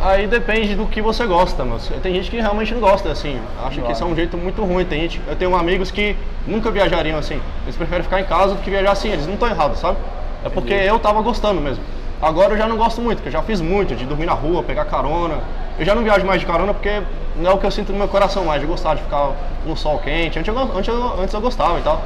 Aí 0.00 0.26
depende 0.26 0.74
do 0.74 0.86
que 0.86 1.00
você 1.00 1.26
gosta, 1.26 1.64
mas 1.64 1.90
tem 2.02 2.14
gente 2.14 2.30
que 2.30 2.36
realmente 2.36 2.72
não 2.74 2.80
gosta, 2.80 3.10
assim, 3.10 3.40
acha 3.64 3.80
que 3.80 3.92
isso 3.92 4.04
é 4.04 4.06
um 4.06 4.14
jeito 4.14 4.36
muito 4.36 4.62
ruim. 4.62 4.84
Tem 4.84 5.00
gente, 5.00 5.20
eu 5.26 5.34
tenho 5.36 5.56
amigos 5.56 5.90
que 5.90 6.14
nunca 6.46 6.70
viajariam 6.70 7.18
assim, 7.18 7.40
eles 7.64 7.76
preferem 7.76 8.02
ficar 8.02 8.20
em 8.20 8.24
casa 8.24 8.54
do 8.54 8.60
que 8.60 8.70
viajar 8.70 8.92
assim, 8.92 9.08
eles 9.10 9.26
não 9.26 9.34
estão 9.34 9.48
errados, 9.48 9.78
sabe? 9.78 9.96
É 10.44 10.48
porque 10.48 10.74
eu 10.74 10.98
tava 10.98 11.22
gostando 11.22 11.60
mesmo. 11.60 11.82
Agora 12.20 12.54
eu 12.54 12.58
já 12.58 12.66
não 12.66 12.76
gosto 12.76 13.00
muito, 13.00 13.18
porque 13.18 13.28
eu 13.28 13.32
já 13.32 13.42
fiz 13.42 13.60
muito, 13.60 13.94
de 13.94 14.04
dormir 14.04 14.26
na 14.26 14.32
rua, 14.32 14.62
pegar 14.62 14.84
carona. 14.84 15.38
Eu 15.78 15.84
já 15.84 15.94
não 15.94 16.02
viajo 16.02 16.24
mais 16.24 16.40
de 16.40 16.46
carona 16.46 16.72
porque 16.72 17.02
não 17.36 17.50
é 17.50 17.54
o 17.54 17.58
que 17.58 17.66
eu 17.66 17.70
sinto 17.70 17.92
no 17.92 17.98
meu 17.98 18.08
coração 18.08 18.44
mais, 18.44 18.60
de 18.60 18.66
gostar 18.66 18.94
de 18.94 19.02
ficar 19.02 19.32
no 19.66 19.76
sol 19.76 19.98
quente. 19.98 20.38
Antes 20.38 20.54
eu, 20.54 20.62
antes 20.76 20.88
eu, 20.88 21.20
antes 21.20 21.34
eu 21.34 21.40
gostava 21.40 21.78
e 21.78 21.82
tal, 21.82 22.00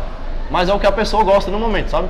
mas 0.50 0.69
é 0.69 0.75
o 0.75 0.81
que 0.81 0.87
a 0.87 0.93
pessoa 0.93 1.23
gosta 1.23 1.50
no 1.50 1.58
momento, 1.58 1.91
sabe? 1.91 2.08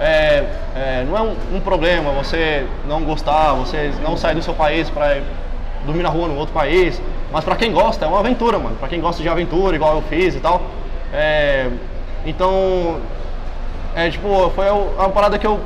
É, 0.00 0.44
é, 0.74 1.04
não 1.08 1.16
é 1.16 1.22
um, 1.22 1.36
um 1.56 1.60
problema 1.60 2.10
você 2.12 2.66
não 2.86 3.02
gostar, 3.02 3.52
você 3.52 3.92
não 4.02 4.16
sair 4.16 4.34
do 4.34 4.42
seu 4.42 4.54
país 4.54 4.90
para 4.90 5.20
dormir 5.86 6.02
na 6.02 6.08
rua 6.08 6.26
no 6.28 6.36
outro 6.36 6.52
país, 6.52 7.00
mas 7.32 7.44
pra 7.44 7.54
quem 7.54 7.72
gosta 7.72 8.04
é 8.04 8.08
uma 8.08 8.18
aventura, 8.18 8.58
mano. 8.58 8.76
Pra 8.76 8.88
quem 8.88 9.00
gosta 9.00 9.22
de 9.22 9.28
aventura, 9.28 9.76
igual 9.76 9.94
eu 9.96 10.02
fiz 10.02 10.34
e 10.34 10.40
tal. 10.40 10.62
É, 11.12 11.68
então, 12.26 12.98
é 13.94 14.10
tipo, 14.10 14.50
foi 14.54 14.68
uma 14.70 15.08
parada 15.10 15.38
que 15.38 15.46
eu 15.46 15.60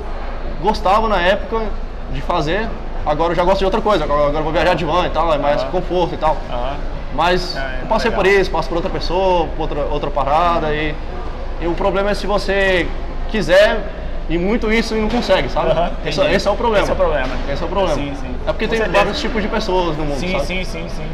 gostava 0.61 1.09
na 1.09 1.21
época 1.21 1.63
de 2.13 2.21
fazer. 2.21 2.69
Agora 3.07 3.33
eu 3.33 3.37
já 3.37 3.45
gosto 3.45 3.59
de 3.61 3.65
outra 3.65 3.81
coisa. 3.81 4.05
Agora, 4.05 4.33
eu 4.37 4.43
vou 4.43 4.53
viajar 4.53 4.75
de 4.75 4.85
van 4.85 5.07
e 5.07 5.11
tal, 5.11 5.33
é 5.33 5.39
mais 5.39 5.63
Ah. 5.63 5.67
conforto 5.71 6.15
e 6.15 6.19
tal. 6.19 6.37
Aham. 6.51 6.77
Mas 7.15 7.57
É, 7.57 7.79
eu 7.83 7.87
passei 7.87 8.11
legal. 8.11 8.23
por 8.25 8.31
isso, 8.31 8.51
passo 8.51 8.69
por 8.69 8.75
outra 8.77 8.91
pessoa, 8.91 9.47
por 9.57 9.63
outra, 9.63 9.81
outra 9.91 10.11
parada 10.11 10.75
e, 10.75 10.95
e 11.63 11.67
o 11.67 11.73
problema 11.73 12.11
é 12.11 12.15
se 12.15 12.27
você 12.27 12.87
quiser 13.31 13.81
e 14.29 14.37
muito 14.39 14.71
isso 14.71 14.95
e 14.95 15.01
não 15.01 15.09
consegue, 15.09 15.49
sabe? 15.49 15.71
Aham, 15.71 15.91
esse, 16.05 16.21
entendi. 16.21 16.37
esse 16.37 16.49
é 16.49 16.51
o 16.51 16.57
problema. 16.57 16.83
Esse 16.83 16.91
é 16.91 16.95
o 16.95 16.97
problema. 16.97 17.29
Esse 17.51 17.63
é 17.63 17.67
o 17.67 17.69
problema. 17.69 17.95
Sim, 17.95 18.15
sim. 18.21 18.35
É 18.47 18.53
porque 18.53 18.67
Com 18.67 18.71
tem 18.71 18.79
certeza. 18.79 18.99
vários 18.99 19.21
tipos 19.21 19.43
de 19.43 19.49
pessoas 19.49 19.97
no 19.97 20.05
mundo, 20.05 20.19
Sim, 20.19 20.33
sabe? 20.33 20.45
sim, 20.47 20.65
sim, 20.65 20.89
sim. 20.89 21.07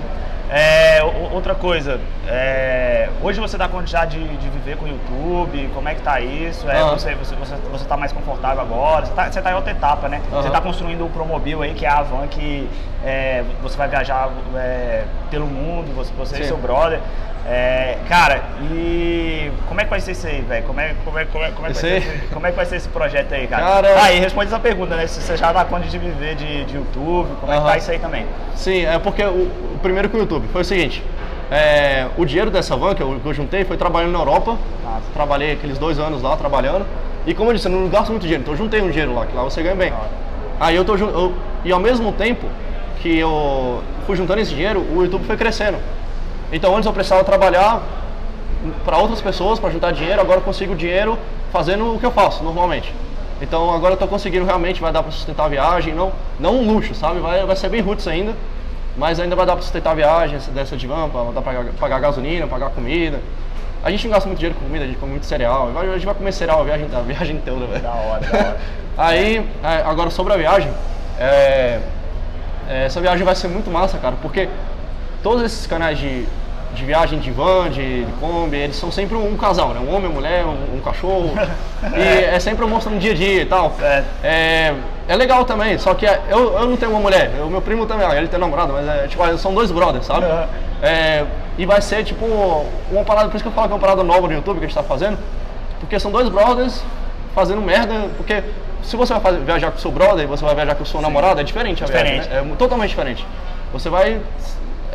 É, 0.51 1.01
outra 1.33 1.55
coisa, 1.55 1.99
é, 2.29 3.09
hoje 3.23 3.41
você 3.41 3.57
dá 3.57 3.69
já 3.87 4.05
de, 4.05 4.19
de 4.37 4.49
viver 4.51 4.77
com 4.77 4.85
o 4.85 4.89
YouTube, 4.89 5.71
como 5.75 5.89
é 5.89 5.95
que 5.95 6.03
tá 6.03 6.21
isso? 6.21 6.69
É, 6.69 6.81
Aham. 6.81 6.93
você, 6.93 7.15
você, 7.15 7.35
você, 7.35 7.55
você 7.73 7.85
tá 7.87 7.97
mais 7.97 8.13
confortável 8.13 8.61
agora? 8.61 9.07
Você 9.07 9.13
tá, 9.15 9.33
você 9.33 9.41
tá 9.41 9.51
em 9.51 9.55
outra 9.55 9.73
etapa, 9.73 10.09
né? 10.09 10.21
Você 10.31 10.49
Aham. 10.49 10.51
tá 10.51 10.61
construindo 10.61 11.07
o 11.07 11.09
Promobil 11.09 11.63
aí, 11.63 11.73
que 11.73 11.87
é 11.87 11.89
a 11.89 12.03
van 12.03 12.27
que 12.29 12.69
é, 13.05 13.43
você 13.63 13.77
vai 13.77 13.89
viajar 13.89 14.29
é, 14.55 15.05
pelo 15.31 15.47
mundo, 15.47 15.95
você, 15.95 16.13
você 16.13 16.41
e 16.43 16.45
seu 16.45 16.59
brother. 16.59 17.01
É, 17.47 17.99
cara, 18.09 18.43
e 18.73 19.51
como 19.69 19.79
é 19.79 19.85
que 19.85 19.91
vai 19.91 20.01
ser 20.01 20.13
isso 20.13 20.27
aí, 20.27 20.41
velho? 20.41 20.65
Como 20.65 20.81
é, 20.81 20.95
como, 21.05 21.19
é, 21.19 21.25
como, 21.27 21.45
é, 21.45 21.51
como, 21.51 21.67
é 21.67 21.71
que 21.73 21.75
vai 21.75 21.75
ser 21.75 21.97
esse- 21.99 22.27
como 22.33 22.47
é 22.47 22.51
que 22.51 22.57
vai 22.57 22.65
ser 22.65 22.77
esse 22.77 22.89
projeto 22.89 23.33
aí, 23.35 23.47
cara? 23.47 23.63
Cara- 23.63 24.03
Ah, 24.03 24.13
e 24.13 24.19
responde 24.19 24.47
essa 24.47 24.59
pergunta, 24.59 24.97
né? 24.97 25.07
Se 25.07 25.21
você 25.21 25.37
já 25.37 25.53
dá 25.53 25.63
conta 25.65 25.87
de 25.87 25.99
viver 25.99 26.37
de, 26.37 26.65
de 26.65 26.75
YouTube, 26.77 27.29
como 27.41 27.53
é 27.53 27.59
que 27.59 27.63
tá 27.65 27.77
isso 27.77 27.91
aí 27.91 27.99
também? 27.99 28.25
Sim, 28.55 28.87
é 28.87 28.99
porque 28.99 29.23
o, 29.25 29.29
o 29.75 29.79
primeiro 29.83 30.09
com 30.09 30.17
o 30.17 30.21
YouTube 30.21 30.49
foi 30.53 30.63
o 30.63 30.65
seguinte: 30.65 31.03
é, 31.51 32.07
o 32.17 32.25
dinheiro 32.25 32.51
dessa 32.51 32.75
van 32.77 32.95
que 32.95 33.03
eu, 33.03 33.21
que 33.23 33.27
eu 33.29 33.35
juntei 33.35 33.63
foi 33.65 33.77
trabalhando 33.77 34.13
na 34.13 34.21
Europa. 34.21 34.57
Massa. 34.83 35.03
Trabalhei 35.13 35.53
aqueles 35.53 35.77
dois 35.77 35.99
anos 35.99 36.23
lá 36.23 36.37
trabalhando. 36.39 36.87
E 37.27 37.35
como 37.35 37.51
eu 37.51 37.55
disse, 37.55 37.69
eu 37.69 37.73
não 37.73 37.89
gasto 37.89 38.09
muito 38.09 38.23
dinheiro, 38.23 38.41
então 38.43 38.55
eu 38.55 38.59
juntei 38.59 38.81
um 38.81 38.89
dinheiro 38.89 39.15
lá, 39.15 39.27
que 39.27 39.37
lá 39.37 39.43
você 39.43 39.63
ganha 39.63 39.75
bem. 39.75 39.93
Hora. 39.93 40.09
Aí 40.61 40.77
eu 40.77 40.85
tô 40.85 40.97
eu- 40.97 41.35
E 41.63 41.73
ao 41.73 41.81
mesmo 41.81 42.11
tempo 42.13 42.47
que 43.01 43.19
eu 43.19 43.83
fui 44.07 44.17
juntando 44.17 44.41
esse 44.41 44.55
dinheiro, 44.55 44.81
o 44.81 45.03
YouTube 45.03 45.25
foi 45.27 45.37
crescendo. 45.37 45.77
Então 46.53 46.75
antes 46.75 46.87
eu 46.87 46.93
precisava 46.93 47.25
trabalhar 47.25 47.83
para 48.85 48.97
outras 48.99 49.21
pessoas 49.21 49.59
para 49.59 49.71
juntar 49.71 49.93
dinheiro, 49.93 50.21
agora 50.21 50.39
eu 50.39 50.45
consigo 50.45 50.75
dinheiro 50.75 51.19
fazendo 51.53 51.95
o 51.95 51.99
que 51.99 52.07
eu 52.07 52.11
faço 52.13 52.43
normalmente. 52.43 52.95
Então 53.43 53.73
agora 53.75 53.95
eu 53.95 53.99
tô 53.99 54.07
conseguindo 54.07 54.45
realmente, 54.45 54.81
vai 54.81 54.93
dar 54.93 55.03
para 55.03 55.13
sustentar 55.13 55.45
a 55.45 55.49
viagem, 55.49 55.95
não, 55.95 56.13
não 56.39 56.57
um 56.57 56.73
luxo, 56.73 56.95
sabe? 56.95 57.19
Vai, 57.21 57.45
vai 57.45 57.57
ser 57.57 57.69
bem 57.69 57.81
roots 57.81 58.07
ainda, 58.07 58.33
mas 58.97 59.19
ainda 59.19 59.35
vai 59.37 59.45
dar 59.45 59.55
para 59.55 59.63
sustentar 59.63 59.91
a 59.91 59.95
viagem 59.95 60.37
essa- 60.37 60.51
dessa 60.53 60.77
de 60.77 60.87
van, 60.87 61.09
para 61.09 61.43
pagar 61.79 61.99
gasolina, 62.01 62.47
pagar 62.47 62.71
comida. 62.71 63.21
A 63.83 63.91
gente 63.91 64.07
não 64.07 64.15
gasta 64.15 64.27
muito 64.27 64.39
dinheiro 64.39 64.59
com 64.59 64.65
comida, 64.65 64.85
a 64.85 64.87
gente 64.87 64.99
come 64.99 65.13
muito 65.13 65.27
cereal. 65.27 65.69
A 65.77 65.85
gente 65.95 66.07
vai 66.07 66.15
comer 66.15 66.33
cereal 66.33 66.61
a 66.61 66.65
viagem, 66.65 66.89
a 66.95 67.01
viagem 67.01 67.43
toda, 67.45 67.67
velho. 67.67 67.83
Da 67.83 67.91
hora, 67.91 68.21
da 68.21 68.39
hora. 68.39 68.57
Aí, 68.97 69.47
é, 69.63 69.83
agora 69.85 70.09
sobre 70.09 70.33
a 70.33 70.37
viagem, 70.39 70.71
é, 71.19 71.81
é, 72.67 72.85
essa 72.87 72.99
viagem 73.01 73.25
vai 73.27 73.35
ser 73.35 73.49
muito 73.49 73.71
massa, 73.71 73.99
cara, 73.99 74.15
porque 74.23 74.49
todos 75.25 75.43
esses 75.43 75.67
canais 75.67 75.99
de, 75.99 76.25
de 76.75 76.85
viagem 76.85 77.19
de 77.19 77.31
van, 77.33 77.71
de, 77.71 78.05
de 78.05 78.13
Kombi, 78.21 78.57
eles 78.59 78.77
são 78.77 78.93
sempre 78.93 79.17
um 79.17 79.37
casal, 79.37 79.71
né? 79.71 79.81
Um 79.81 79.89
homem, 79.93 80.07
uma 80.09 80.15
mulher, 80.21 80.45
um, 80.45 80.77
um 80.77 80.81
cachorro. 80.81 81.33
e 81.97 82.25
é 82.27 82.39
sempre 82.39 82.65
mostrando 82.67 82.99
dia 83.01 83.13
a 83.13 83.15
dia 83.15 83.43
e 83.43 83.47
tal. 83.47 83.73
Certo. 83.79 84.07
É, 84.23 84.75
é 85.09 85.17
legal 85.17 85.45
também, 85.45 85.77
só 85.79 85.95
que 85.95 86.07
é- 86.07 86.21
eu, 86.31 86.53
eu 86.59 86.67
não 86.67 86.77
tenho 86.77 86.93
uma 86.93 87.01
mulher, 87.01 87.31
o 87.43 87.49
meu 87.49 87.61
primo 87.63 87.87
também, 87.87 88.07
ele 88.13 88.29
tem 88.29 88.39
namorada, 88.39 88.73
mas 88.73 88.87
é, 88.87 89.09
tipo, 89.09 89.39
são 89.39 89.53
dois 89.55 89.73
brothers, 89.73 90.07
sabe? 90.07 90.27
É, 90.83 91.25
e 91.57 91.65
vai 91.65 91.81
ser 91.81 92.05
tipo 92.05 92.25
uma 92.91 93.05
parada, 93.05 93.29
por 93.29 93.37
isso 93.37 93.45
que 93.45 93.49
eu 93.49 93.53
falo 93.53 93.67
que 93.69 93.73
é 93.73 93.77
uma 93.77 93.81
parada 93.81 94.03
nova 94.05 94.27
no 94.29 94.35
YouTube 94.35 94.59
que 94.59 94.65
a 94.65 94.69
gente 94.69 94.77
tá 94.77 94.83
fazendo, 94.83 95.19
porque 95.81 95.99
são 95.99 96.11
dois 96.11 96.29
brothers 96.29 96.83
fazendo 97.35 97.61
merda, 97.63 98.09
porque 98.17 98.43
se 98.83 98.95
você 98.97 99.13
vai 99.15 99.23
fazer- 99.23 99.39
viajar 99.41 99.71
com 99.71 99.79
o 99.79 99.81
seu 99.81 99.91
brother 99.91 100.25
e 100.25 100.27
você 100.27 100.45
vai 100.45 100.55
viajar 100.55 100.75
com 100.75 100.83
o 100.83 100.87
seu 100.87 101.01
namorado, 101.01 101.41
é 101.41 101.45
diferente 101.45 101.83
a 101.83 101.87
Diferente. 101.87 102.13
viagem, 102.29 102.31
né? 102.45 102.53
É 102.53 102.57
totalmente 102.57 102.91
diferente. 102.91 103.27
Você 103.73 103.89
vai. 103.89 104.21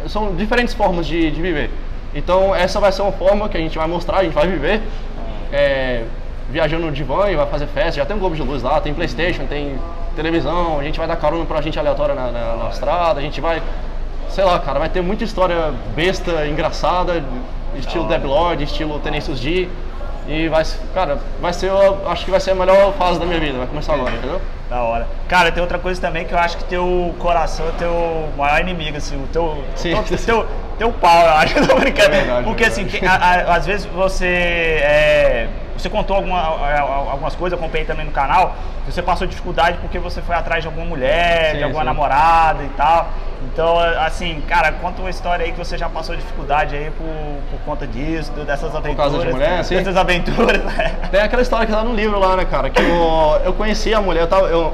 São 0.08 0.36
diferentes 0.36 0.74
formas 0.74 1.06
de, 1.06 1.32
de 1.32 1.41
viver. 1.41 1.70
Então, 2.13 2.56
essa 2.56 2.79
vai 2.79 2.91
ser 2.91 3.01
uma 3.01 3.12
forma 3.12 3.48
que 3.50 3.58
a 3.58 3.60
gente 3.60 3.77
vai 3.77 3.88
mostrar, 3.88 4.20
a 4.20 4.24
gente 4.24 4.34
vai 4.34 4.48
viver. 4.48 4.82
É, 5.51 6.03
viajando 6.50 6.91
de 6.91 7.03
van 7.03 7.29
e 7.29 7.36
vai 7.36 7.46
fazer 7.46 7.68
festa. 7.68 7.94
Já 7.94 8.06
tem 8.06 8.15
um 8.15 8.20
Globo 8.20 8.36
de 8.36 8.41
Luz 8.41 8.63
lá, 8.63 8.82
tem 8.82 8.94
Playstation, 8.94 9.46
tem 9.46 9.77
televisão. 10.15 10.79
A 10.79 10.84
gente 10.84 10.98
vai 10.98 11.08
dar 11.08 11.15
carona 11.15 11.46
pra 11.46 11.62
gente 11.62 11.77
aleatória 11.79 12.15
na, 12.15 12.32
na, 12.32 12.56
na 12.56 12.70
estrada. 12.70 13.20
A 13.20 13.24
gente 13.24 13.39
vai. 13.39 13.62
Sei 14.29 14.44
lá, 14.44 14.60
cara, 14.60 14.79
vai 14.79 14.89
ter 14.89 15.01
muita 15.01 15.24
história 15.24 15.74
besta, 15.96 16.46
engraçada, 16.48 17.24
estilo 17.75 18.08
Deb 18.08 18.25
Lord, 18.25 18.63
estilo 18.63 19.00
Tenacious 19.00 19.39
D. 19.39 19.68
E 20.31 20.48
vai, 20.48 20.63
cara, 20.93 21.17
vai 21.41 21.51
ser, 21.51 21.69
eu 21.69 22.07
acho 22.07 22.24
que 22.24 22.29
vai 22.29 22.39
ser 22.39 22.51
a 22.51 22.55
melhor 22.55 22.93
fase 22.93 23.19
da 23.19 23.25
minha 23.25 23.39
vida, 23.39 23.57
vai 23.57 23.65
começar 23.65 23.95
agora, 23.95 24.12
entendeu? 24.15 24.39
Da 24.69 24.83
hora. 24.83 25.07
Cara, 25.27 25.51
tem 25.51 25.59
outra 25.59 25.79
coisa 25.79 26.00
também 26.00 26.24
que 26.24 26.31
eu 26.33 26.38
acho 26.38 26.55
que 26.57 26.65
teu 26.65 27.15
coração 27.17 27.67
é 27.67 27.71
teu 27.79 28.29
maior 28.38 28.62
inimigo, 28.62 28.95
assim, 28.95 29.15
o 29.21 29.25
teu. 29.27 29.63
Sim. 29.75 29.95
Teu, 30.03 30.17
teu, 30.19 30.48
teu 30.77 30.91
pau, 30.93 31.25
eu 31.25 31.31
acho, 31.33 31.55
tô 31.67 31.75
brincando. 31.77 32.13
É 32.13 32.19
verdade, 32.19 32.43
Porque 32.45 32.63
é 32.63 32.67
assim, 32.67 32.86
que- 32.86 33.03
a- 33.03 33.15
a- 33.15 33.55
às 33.55 33.65
vezes 33.65 33.88
você. 33.88 34.27
é, 34.83 35.48
você 35.75 35.89
contou 35.89 36.15
alguma- 36.15 36.39
algumas 37.12 37.36
coisas, 37.36 37.57
eu 37.57 37.63
acompanhei 37.63 37.88
também 37.88 38.05
no 38.05 38.12
canal, 38.12 38.53
que 38.86 38.91
você 38.91 39.01
passou 39.01 39.25
dificuldade 39.25 39.79
porque 39.79 39.98
você 39.98 40.21
foi 40.21 40.36
atrás 40.36 40.62
de 40.62 40.67
alguma 40.67 40.86
mulher, 40.86 41.53
Sim, 41.53 41.57
de 41.57 41.63
alguma 41.63 41.83
namorada 41.83 42.62
e 42.63 42.69
tal. 42.77 43.07
Então, 43.46 43.79
assim, 43.79 44.41
cara, 44.48 44.72
conta 44.74 45.01
uma 45.01 45.10
história 45.10 45.46
aí 45.46 45.51
que 45.51 45.58
você 45.58 45.77
já 45.77 45.88
passou 45.88 46.15
dificuldade 46.15 46.75
aí 46.75 46.91
por, 46.91 47.05
por 47.50 47.65
conta 47.65 47.88
disso, 47.88 48.31
dessas 48.31 48.75
aventuras. 48.75 48.98
causa 48.98 49.19
de 49.19 49.31
mulher, 49.31 49.60
assim? 49.60 49.75
Dessas 49.75 49.96
aventuras, 49.96 50.63
né? 50.63 50.96
Tem 51.10 51.22
aquela 51.22 51.41
história 51.41 51.65
que 51.65 51.72
tá 51.72 51.84
no 51.84 51.96
livro 51.96 52.19
lá, 52.19 52.36
né, 52.36 52.46
cara? 52.46 52.69
Que 52.69 52.81
eu, 52.81 53.41
eu 53.46 53.53
conheci 53.53 53.93
a 53.93 54.01
mulher, 54.01 54.22
eu 54.22 54.27
tava. 54.27 54.48
Eu, 54.48 54.74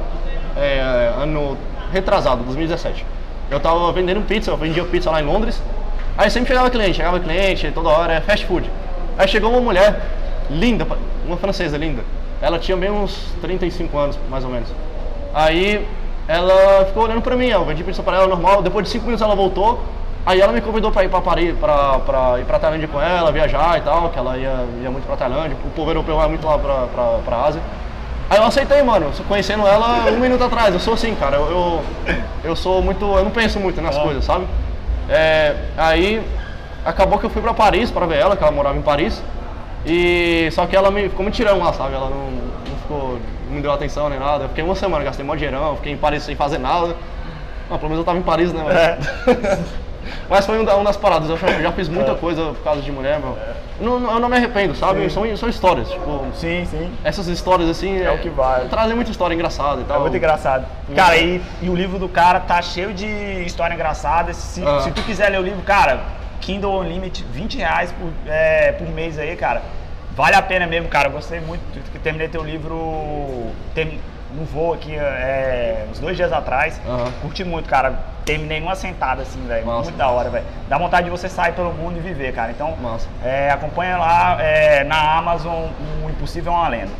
é, 0.57 1.13
ano 1.19 1.57
retrasado, 1.91 2.43
2017. 2.43 3.05
Eu 3.51 3.59
tava 3.59 3.91
vendendo 3.91 4.25
pizza, 4.25 4.49
eu 4.49 4.57
vendia 4.57 4.83
pizza 4.83 5.11
lá 5.11 5.21
em 5.21 5.25
Londres. 5.25 5.61
Aí 6.17 6.29
sempre 6.29 6.47
chegava 6.47 6.69
cliente, 6.69 6.95
chegava 6.95 7.19
cliente 7.19 7.71
toda 7.71 7.89
hora, 7.89 8.13
é 8.13 8.21
fast 8.21 8.45
food. 8.45 8.69
Aí 9.17 9.27
chegou 9.27 9.51
uma 9.51 9.61
mulher 9.61 10.01
linda, 10.49 10.87
uma 11.25 11.37
francesa 11.37 11.77
linda. 11.77 12.03
Ela 12.41 12.57
tinha 12.57 12.75
bem 12.75 12.89
uns 12.89 13.33
35 13.41 13.97
anos, 13.97 14.19
mais 14.29 14.43
ou 14.43 14.49
menos. 14.49 14.69
Aí 15.33 15.85
ela 16.27 16.85
ficou 16.85 17.03
olhando 17.03 17.21
pra 17.21 17.35
mim, 17.35 17.47
eu 17.47 17.63
vendi 17.65 17.83
pizza 17.83 18.01
pra 18.03 18.15
ela 18.17 18.27
normal. 18.27 18.61
Depois 18.61 18.85
de 18.85 18.91
5 18.91 19.05
minutos 19.05 19.21
ela 19.25 19.35
voltou. 19.35 19.79
Aí 20.25 20.41
ela 20.41 20.51
me 20.51 20.59
convidou 20.59 20.91
pra 20.91 21.03
ir 21.03 21.09
pra 21.09 21.21
Paris, 21.21 21.55
pra, 21.59 21.99
pra 21.99 22.39
ir 22.39 22.45
pra 22.45 22.57
Tailândia 22.57 22.87
com 22.87 22.99
ela, 22.99 23.31
viajar 23.31 23.77
e 23.77 23.81
tal, 23.81 24.09
que 24.09 24.17
ela 24.17 24.35
ia, 24.35 24.65
ia 24.81 24.89
muito 24.89 25.05
pra 25.05 25.15
Tailândia. 25.15 25.55
O 25.63 25.69
povo 25.69 25.91
europeu 25.91 26.15
vai 26.17 26.27
muito 26.27 26.45
lá 26.47 26.57
pra, 26.57 26.87
pra, 26.87 27.03
pra 27.23 27.37
Ásia. 27.43 27.61
Aí 28.27 28.39
eu 28.39 28.43
aceitei, 28.43 28.81
mano, 28.81 29.11
conhecendo 29.27 29.67
ela 29.67 30.09
um 30.11 30.19
minuto 30.19 30.43
atrás. 30.43 30.73
Eu 30.73 30.79
sou 30.79 30.95
assim, 30.95 31.13
cara, 31.13 31.35
eu, 31.37 31.45
eu, 31.51 32.15
eu 32.43 32.55
sou 32.55 32.81
muito. 32.81 33.05
Eu 33.05 33.23
não 33.23 33.29
penso 33.29 33.59
muito 33.59 33.79
nas 33.83 33.95
Ah. 33.95 34.01
coisas, 34.01 34.25
sabe? 34.25 34.47
É, 35.07 35.55
aí 35.77 36.19
acabou 36.83 37.19
que 37.19 37.25
eu 37.27 37.29
fui 37.29 37.41
pra 37.43 37.53
Paris 37.53 37.91
pra 37.91 38.07
ver 38.07 38.17
ela, 38.17 38.35
que 38.35 38.41
ela 38.41 38.51
morava 38.51 38.75
em 38.75 38.81
Paris. 38.81 39.21
E 39.85 40.49
só 40.53 40.65
que 40.65 40.75
ela 40.75 40.89
me 40.89 41.03
ficou 41.07 41.23
me 41.23 41.31
tirando 41.31 41.59
lá, 41.59 41.71
sabe? 41.71 41.93
Ela 41.93 42.09
não, 42.09 42.17
não 42.31 42.75
ficou, 42.81 43.19
me 43.55 43.61
deu 43.61 43.71
atenção 43.71 44.09
nem 44.09 44.19
nada. 44.19 44.45
Eu 44.45 44.49
fiquei 44.49 44.63
uma 44.63 44.75
semana, 44.75 45.03
gastei 45.03 45.25
mó 45.25 45.35
dinheirão, 45.35 45.75
fiquei 45.77 45.93
em 45.93 45.97
Paris 45.97 46.23
sem 46.23 46.35
fazer 46.35 46.57
nada. 46.57 46.95
Não, 47.69 47.77
pelo 47.77 47.89
menos 47.89 47.99
eu 47.99 48.03
tava 48.05 48.17
em 48.19 48.21
Paris, 48.23 48.53
né? 48.53 48.63
Mas, 48.63 49.59
Mas 50.29 50.45
foi 50.45 50.59
um 50.59 50.63
uma 50.63 50.83
das 50.83 50.97
paradas. 50.97 51.29
Eu 51.29 51.37
já, 51.37 51.71
fiz 51.71 51.89
muita 51.89 52.15
coisa 52.15 52.47
por 52.53 52.63
causa 52.63 52.81
de 52.81 52.91
mulher, 52.91 53.19
meu. 53.19 53.37
Eu 53.79 53.99
não, 53.99 54.11
eu 54.13 54.19
não 54.19 54.29
me 54.29 54.37
arrependo, 54.37 54.75
sabe? 54.75 55.09
São, 55.09 55.23
são 55.37 55.49
histórias, 55.49 55.89
tipo, 55.89 56.25
Sim, 56.33 56.65
sim. 56.65 56.91
essas 57.03 57.27
histórias 57.27 57.69
assim. 57.69 57.99
É 58.01 58.11
o 58.11 58.19
que 58.19 58.29
vale. 58.29 58.69
Trazem 58.69 58.95
muita 58.95 59.11
história 59.11 59.33
engraçada 59.33 59.81
e 59.81 59.83
É 59.83 59.87
tal. 59.87 60.01
muito 60.01 60.15
engraçado. 60.15 60.65
Cara, 60.95 61.17
e, 61.17 61.41
e 61.61 61.69
o 61.69 61.75
livro 61.75 61.99
do 61.99 62.07
cara 62.07 62.39
tá 62.39 62.61
cheio 62.61 62.93
de 62.93 63.05
história 63.45 63.73
engraçada. 63.73 64.33
Se, 64.33 64.65
Ah. 64.65 64.81
se 64.81 64.91
tu 64.91 65.01
quiser 65.03 65.29
ler 65.29 65.39
o 65.39 65.43
livro, 65.43 65.61
cara, 65.63 66.01
Kindle 66.39 66.79
Unlimited, 66.79 67.25
20 67.31 67.57
reais 67.57 67.91
por, 67.91 68.09
é, 68.31 68.71
por 68.73 68.87
mês 68.89 69.17
aí, 69.19 69.35
cara. 69.35 69.61
Vale 70.15 70.35
a 70.35 70.41
pena 70.41 70.65
mesmo, 70.65 70.87
cara. 70.87 71.09
Eu 71.09 71.11
gostei 71.11 71.39
muito. 71.39 71.61
Eu 71.93 72.01
terminei 72.01 72.27
teu 72.27 72.43
livro 72.43 73.51
tem, 73.73 73.99
no 74.33 74.45
voo 74.45 74.73
aqui 74.73 74.95
é, 74.95 75.85
uns 75.91 75.99
dois 75.99 76.15
dias 76.15 76.31
atrás. 76.31 76.79
Aham. 76.87 77.11
Curti 77.21 77.43
muito, 77.43 77.69
cara. 77.69 77.93
Terminei 78.23 78.59
numa 78.59 78.75
sentada, 78.75 79.21
assim, 79.21 79.45
velho. 79.45 79.65
Muito 79.65 79.91
da 79.91 80.09
hora, 80.09 80.29
velho. 80.29 80.45
Dá 80.67 80.77
vontade 80.77 81.05
de 81.05 81.11
você 81.11 81.29
sair 81.29 81.53
pelo 81.53 81.71
mundo 81.73 81.97
e 81.97 81.99
viver, 81.99 82.33
cara. 82.33 82.51
Então, 82.51 82.75
é, 83.23 83.51
acompanha 83.51 83.97
lá 83.97 84.41
é, 84.41 84.83
na 84.83 85.17
Amazon 85.17 85.69
O 86.03 86.09
Impossível 86.09 86.51
é 86.51 86.55
uma 86.55 86.67
Lenda. 86.67 86.91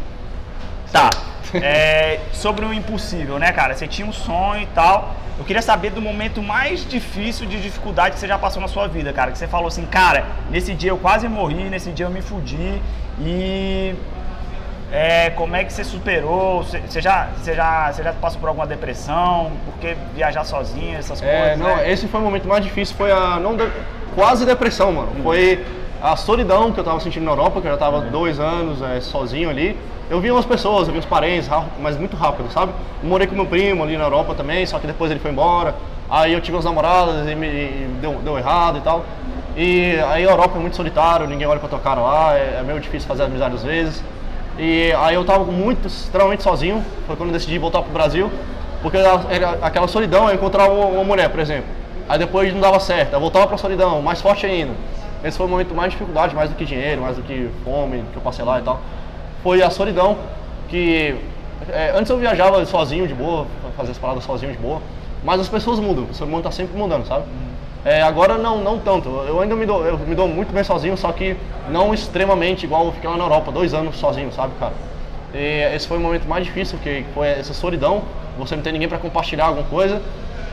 Tá. 0.92 1.10
É, 1.54 2.20
sobre 2.34 2.66
o 2.66 2.74
impossível, 2.74 3.38
né, 3.40 3.52
cara? 3.52 3.74
Você 3.74 3.88
tinha 3.88 4.08
um 4.08 4.14
sonho 4.14 4.64
e 4.64 4.68
tal. 4.68 5.14
Eu 5.38 5.44
queria 5.46 5.62
saber 5.62 5.92
do 5.92 6.02
momento 6.02 6.42
mais 6.42 6.88
difícil 6.88 7.46
de 7.46 7.62
dificuldade 7.62 8.14
que 8.16 8.20
você 8.20 8.28
já 8.28 8.38
passou 8.38 8.62
na 8.62 8.68
sua 8.68 8.88
vida, 8.88 9.12
cara. 9.14 9.32
Que 9.32 9.38
você 9.38 9.48
falou 9.48 9.68
assim, 9.68 9.86
cara, 9.86 10.26
nesse 10.50 10.74
dia 10.74 10.92
eu 10.92 10.98
quase 10.98 11.28
morri, 11.28 11.66
nesse 11.66 11.92
dia 11.92 12.06
eu 12.06 12.10
me 12.10 12.22
fudi. 12.22 12.82
E 13.20 13.94
é, 14.92 15.30
como 15.32 15.56
é 15.56 15.64
que 15.64 15.74
você 15.74 15.84
superou? 15.84 16.64
Você, 16.64 17.02
já, 17.02 17.28
você, 17.38 17.54
já, 17.54 17.92
você 17.92 18.04
já 18.04 18.14
passou 18.14 18.40
por 18.40 18.48
alguma 18.48 18.66
depressão? 18.68 19.52
Porque 19.66 19.96
viajar 20.16 20.46
sozinho, 20.46 20.98
essas 20.98 21.22
É, 21.22 21.40
coisas? 21.42 21.60
não, 21.60 21.76
né? 21.78 21.92
esse 21.92 22.08
foi 22.08 22.20
o 22.20 22.24
momento 22.24 22.48
mais 22.48 22.64
difícil, 22.64 22.96
foi 22.96 23.12
a 23.12 23.38
não 23.40 23.56
de- 23.58 23.70
quase 24.16 24.46
depressão, 24.46 24.92
mano. 24.94 25.12
Foi 25.22 25.66
a 26.02 26.16
solidão 26.16 26.72
que 26.72 26.80
eu 26.80 26.84
tava 26.84 27.00
sentindo 27.02 27.26
na 27.26 27.32
Europa, 27.32 27.60
que 27.60 27.68
eu 27.68 27.72
já 27.72 27.78
tava 27.78 28.02
dois 28.02 28.40
anos 28.40 28.82
é, 28.82 29.02
sozinho 29.02 29.50
ali. 29.50 29.78
Eu 30.08 30.22
vi 30.22 30.30
umas 30.30 30.46
pessoas, 30.46 30.88
eu 30.88 30.94
vi 30.94 31.00
uns 31.00 31.06
parentes, 31.06 31.50
mas 31.82 31.98
muito 31.98 32.16
rápido, 32.16 32.52
sabe? 32.52 32.72
Morei 33.02 33.26
com 33.26 33.34
meu 33.34 33.46
primo 33.46 33.84
ali 33.84 33.98
na 33.98 34.04
Europa 34.04 34.36
também, 34.36 34.64
só 34.66 34.78
que 34.78 34.86
depois 34.86 35.10
ele 35.10 35.20
foi 35.20 35.32
embora. 35.32 35.74
Aí 36.08 36.32
eu 36.32 36.42
tive 36.42 36.56
umas 36.56 36.66
namoradas 36.66 37.28
e, 37.28 37.34
me, 37.34 37.88
deu, 38.00 38.14
deu 38.24 38.38
errado 38.38 38.78
e 38.78 38.82
tal. 38.82 39.04
E 39.58 39.98
aí 40.08 40.24
a 40.24 40.30
Europa 40.30 40.58
é 40.58 40.62
muito 40.62 40.76
solitário, 40.76 41.26
ninguém 41.26 41.48
olha 41.48 41.60
pra 41.60 41.68
tua 41.68 41.80
cara 41.80 42.02
lá, 42.02 42.38
é, 42.38 42.58
é 42.60 42.64
meio 42.64 42.80
difícil 42.80 43.08
fazer 43.08 43.24
amizade 43.24 43.56
às 43.56 43.64
vezes. 43.64 44.04
E 44.60 44.94
aí 45.00 45.16
eu 45.16 45.26
tava 45.26 45.44
muito, 45.44 45.88
extremamente 45.88 46.44
sozinho, 46.44 46.84
foi 47.08 47.16
quando 47.16 47.30
eu 47.30 47.34
decidi 47.34 47.58
voltar 47.58 47.82
pro 47.82 47.92
Brasil, 47.92 48.30
porque 48.84 48.98
era, 48.98 49.58
aquela 49.62 49.88
solidão, 49.88 50.32
encontrar 50.32 50.70
uma, 50.70 50.86
uma 50.86 51.04
mulher, 51.04 51.30
por 51.30 51.40
exemplo. 51.40 51.66
Aí 52.08 52.20
depois 52.20 52.54
não 52.54 52.62
dava 52.62 52.80
certo, 52.80 53.14
eu 53.14 53.20
voltava 53.20 53.48
pra 53.48 53.58
solidão, 53.58 54.04
mais 54.04 54.22
forte 54.22 54.46
ainda. 54.46 54.74
Esse 55.24 55.36
foi 55.36 55.48
o 55.48 55.50
momento 55.50 55.74
mais 55.74 55.92
de 55.92 55.98
dificuldade, 55.98 56.36
mais 56.36 56.52
do 56.52 56.56
que 56.56 56.64
dinheiro, 56.64 57.02
mais 57.02 57.16
do 57.16 57.24
que 57.24 57.50
fome, 57.64 58.04
que 58.14 58.18
eu 58.18 58.22
passei 58.22 58.46
lá 58.46 58.60
e 58.60 58.62
tal. 58.62 58.80
Foi 59.46 59.62
a 59.62 59.70
solidão 59.70 60.18
que 60.68 61.16
é, 61.70 61.94
antes 61.96 62.10
eu 62.10 62.18
viajava 62.18 62.66
sozinho 62.66 63.08
de 63.08 63.14
boa, 63.14 63.46
fazia 63.78 63.92
as 63.92 63.98
paradas 64.00 64.24
sozinho 64.24 64.52
de 64.52 64.58
boa, 64.58 64.82
mas 65.24 65.40
as 65.40 65.48
pessoas 65.48 65.80
mudam, 65.80 66.06
o 66.06 66.14
ser 66.16 66.24
humano 66.24 66.42
tá 66.42 66.50
sempre 66.50 66.76
mudando, 66.76 67.06
sabe? 67.06 67.26
É, 67.86 68.02
agora 68.02 68.40
não, 68.40 68.58
não 68.64 68.80
tanto. 68.80 69.08
Eu 69.08 69.40
ainda 69.40 69.56
me 69.56 69.68
dou, 69.68 69.86
eu 69.86 70.00
me 70.00 70.16
dou 70.16 70.28
muito 70.28 70.52
bem 70.52 70.64
sozinho, 70.64 70.98
só 70.98 71.12
que 71.12 71.38
não 71.70 71.94
extremamente 71.94 72.66
igual 72.66 72.88
eu 72.88 72.92
fiquei 72.94 73.08
lá 73.08 73.18
na 73.18 73.24
Europa, 73.24 73.52
dois 73.52 73.76
anos 73.76 73.96
sozinho, 73.98 74.32
sabe, 74.34 74.52
cara? 74.60 74.74
E 75.32 75.76
esse 75.76 75.88
foi 75.88 76.00
o 76.00 76.02
momento 76.02 76.28
mais 76.28 76.44
difícil, 76.44 76.80
que 76.80 77.06
foi 77.14 77.28
essa 77.28 77.54
solidão, 77.54 78.02
você 78.40 78.56
não 78.56 78.64
tem 78.64 78.74
ninguém 78.74 78.90
para 78.90 78.98
compartilhar 78.98 79.46
alguma 79.46 79.68
coisa. 79.68 80.02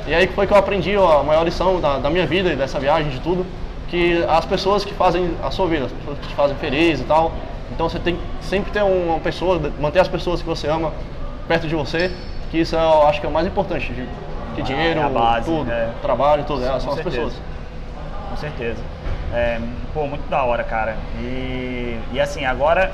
E 0.06 0.12
aí 0.12 0.26
foi 0.26 0.46
que 0.46 0.52
eu 0.52 0.58
aprendi 0.58 0.98
ó, 0.98 1.20
a 1.20 1.22
maior 1.22 1.44
lição 1.44 1.80
da, 1.80 1.96
da 1.96 2.10
minha 2.10 2.26
vida 2.26 2.52
e 2.52 2.56
dessa 2.56 2.78
viagem, 2.78 3.08
de 3.10 3.20
tudo, 3.20 3.46
que 3.88 4.22
as 4.28 4.44
pessoas 4.44 4.84
que 4.84 4.92
fazem 4.92 5.30
a 5.42 5.50
sua 5.50 5.66
vida, 5.66 5.86
as 5.86 5.92
pessoas 5.92 6.18
que 6.18 6.28
te 6.28 6.34
fazem 6.34 6.56
feliz 6.58 7.00
e 7.00 7.04
tal. 7.04 7.32
Então 7.74 7.88
você 7.88 7.98
tem 7.98 8.16
que 8.16 8.22
sempre 8.44 8.70
ter 8.70 8.82
uma 8.82 9.18
pessoa, 9.20 9.60
manter 9.80 10.00
as 10.00 10.08
pessoas 10.08 10.40
que 10.40 10.46
você 10.46 10.68
ama 10.68 10.92
perto 11.48 11.66
de 11.66 11.74
você, 11.74 12.12
que 12.50 12.58
isso 12.58 12.76
eu 12.76 13.06
acho 13.06 13.20
que 13.20 13.26
é 13.26 13.28
o 13.28 13.32
mais 13.32 13.46
importante, 13.46 13.92
de, 13.92 14.06
que 14.54 14.62
dinheiro, 14.62 15.00
é 15.00 15.08
base, 15.08 15.46
tudo, 15.46 15.70
é. 15.70 15.90
trabalho, 16.02 16.44
tudo, 16.44 16.64
é, 16.64 16.68
Com 16.68 16.80
são 16.80 16.90
as 16.90 16.94
certeza. 16.96 17.16
pessoas. 17.16 17.42
Com 18.30 18.36
certeza. 18.36 18.82
É, 19.32 19.58
pô, 19.94 20.06
muito 20.06 20.28
da 20.28 20.44
hora, 20.44 20.62
cara. 20.62 20.96
E, 21.20 21.98
e 22.12 22.20
assim, 22.20 22.44
agora 22.44 22.92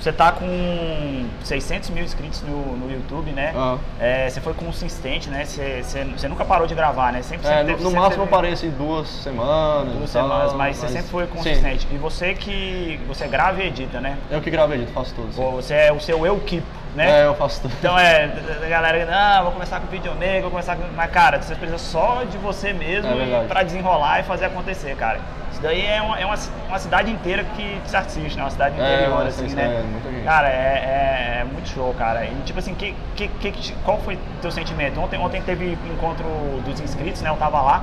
você 0.00 0.12
tá 0.12 0.32
com 0.32 1.26
600 1.44 1.90
mil 1.90 2.04
inscritos 2.04 2.42
no, 2.42 2.76
no 2.76 2.90
YouTube, 2.90 3.30
né? 3.32 3.52
Ah. 3.56 3.78
É, 3.98 4.28
você 4.30 4.40
foi 4.40 4.54
consistente, 4.54 5.28
né? 5.28 5.44
Você, 5.44 5.82
você, 5.82 6.04
você 6.04 6.28
nunca 6.28 6.44
parou 6.44 6.66
de 6.66 6.74
gravar, 6.74 7.12
né? 7.12 7.22
Sempre, 7.22 7.46
É, 7.46 7.50
sempre 7.50 7.62
no, 7.62 7.68
teve- 7.68 7.82
no 7.82 7.88
sempre 7.90 8.00
máximo 8.00 8.22
eu 8.22 8.26
teve 8.26 8.36
parei 8.36 8.52
assim 8.52 8.70
duas 8.70 9.08
semanas. 9.08 9.92
Duas 9.94 10.10
e 10.10 10.12
tal, 10.12 10.22
semanas, 10.22 10.52
mas, 10.54 10.76
você 10.76 10.88
sempre 10.88 11.08
foi 11.10 11.26
sim, 11.26 11.32
consistente. 11.32 11.88
E 11.90 11.96
você 11.96 12.34
que 12.34 13.00
você 13.06 13.26
grava 13.26 13.62
e 13.62 13.66
edita, 13.66 14.00
né? 14.00 14.16
eu 14.30 14.40
que 14.40 14.50
gravo 14.50 14.74
edito, 14.74 14.92
faço 14.92 15.14
tudo. 15.14 15.32
sim. 15.32 15.42
Você 15.52 15.74
é 15.74 15.92
o 15.92 16.00
seu 16.00 16.24
eu 16.26 16.38
keep, 16.40 16.64
né? 16.94 17.20
É, 17.22 17.26
eu 17.26 17.34
faço 17.34 17.62
tudo. 17.62 17.74
Então 17.78 17.98
é, 17.98 18.30
a 18.64 18.68
galera, 18.68 19.08
ah, 19.10 19.42
vou 19.42 19.52
começar 19.52 19.80
com 19.80 19.86
videomaker, 19.86 20.42
vou 20.42 20.50
começar 20.50 20.76
com. 20.76 20.82
Mas, 20.96 21.10
cara, 21.10 21.40
você 21.40 21.54
precisa 21.54 21.78
só 21.78 22.22
de 22.24 22.36
você 22.38 22.72
mesmo 22.72 23.10
É 23.10 23.44
pra 23.46 23.62
desenrolar 23.62 24.20
e 24.20 24.22
fazer 24.24 24.46
acontecer, 24.46 24.96
cara. 24.96 25.20
Isso 25.52 25.62
daí 25.62 25.84
é 25.84 26.00
uma, 26.00 26.18
é 26.20 26.24
uma, 26.26 26.36
uma 26.68 26.78
cidade 26.78 27.10
inteira 27.10 27.42
que 27.56 27.80
te 27.84 27.96
assiste, 27.96 28.36
né? 28.36 28.42
Uma 28.44 28.50
cidade 28.50 28.78
É, 28.80 28.94
interior, 28.94 29.24
é, 29.24 29.28
assim, 29.28 29.46
isso 29.46 29.56
né? 29.56 29.84
é. 30.20 30.24
Cara, 30.24 30.48
é, 30.48 30.52
é- 30.52 31.44
muito 31.50 31.68
show, 31.70 31.92
cara. 31.94 32.24
E 32.26 32.34
tipo 32.44 32.58
assim, 32.58 32.74
que, 32.74 32.94
que, 33.16 33.26
que, 33.28 33.72
qual 33.84 33.98
foi 33.98 34.14
o 34.14 34.18
teu 34.40 34.50
sentimento? 34.52 35.00
Ontem, 35.00 35.18
ontem 35.18 35.40
teve 35.42 35.76
encontro 35.92 36.24
dos 36.64 36.80
inscritos, 36.80 37.22
né? 37.22 37.30
Eu 37.30 37.36
tava 37.36 37.60
lá. 37.60 37.82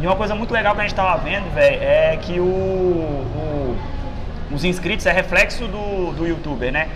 E 0.00 0.06
uma 0.06 0.16
coisa 0.16 0.34
muito 0.34 0.52
legal 0.52 0.74
que 0.74 0.80
a 0.80 0.84
gente 0.84 0.94
tava 0.94 1.16
vendo, 1.18 1.48
velho, 1.54 1.78
é 1.82 2.18
que 2.20 2.38
o, 2.40 2.44
o- 2.44 3.76
os 4.50 4.64
inscritos 4.64 5.04
é 5.06 5.12
reflexo 5.12 5.66
do, 5.66 6.12
do 6.12 6.26
youtuber, 6.26 6.70
né? 6.72 6.88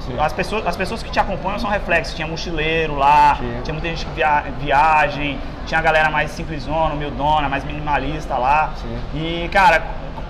Sim. 0.00 0.18
As 0.18 0.32
pessoas, 0.32 0.66
as 0.66 0.76
pessoas 0.76 1.02
que 1.02 1.10
te 1.10 1.20
acompanham 1.20 1.58
são 1.58 1.70
reflexos. 1.70 2.14
Tinha 2.14 2.26
mochileiro 2.26 2.96
lá, 2.96 3.36
Tinha. 3.36 3.62
tinha 3.62 3.72
muita 3.74 3.88
gente 3.88 4.04
que 4.06 4.12
via, 4.12 4.44
viagem. 4.60 5.38
tinha 5.66 5.78
a 5.78 5.82
galera 5.82 6.10
mais 6.10 6.30
simplesona, 6.32 6.94
humildona, 6.94 7.48
mais 7.48 7.64
minimalista 7.64 8.36
lá. 8.36 8.72
Sim. 8.80 8.98
E, 9.14 9.48
cara, 9.50 9.82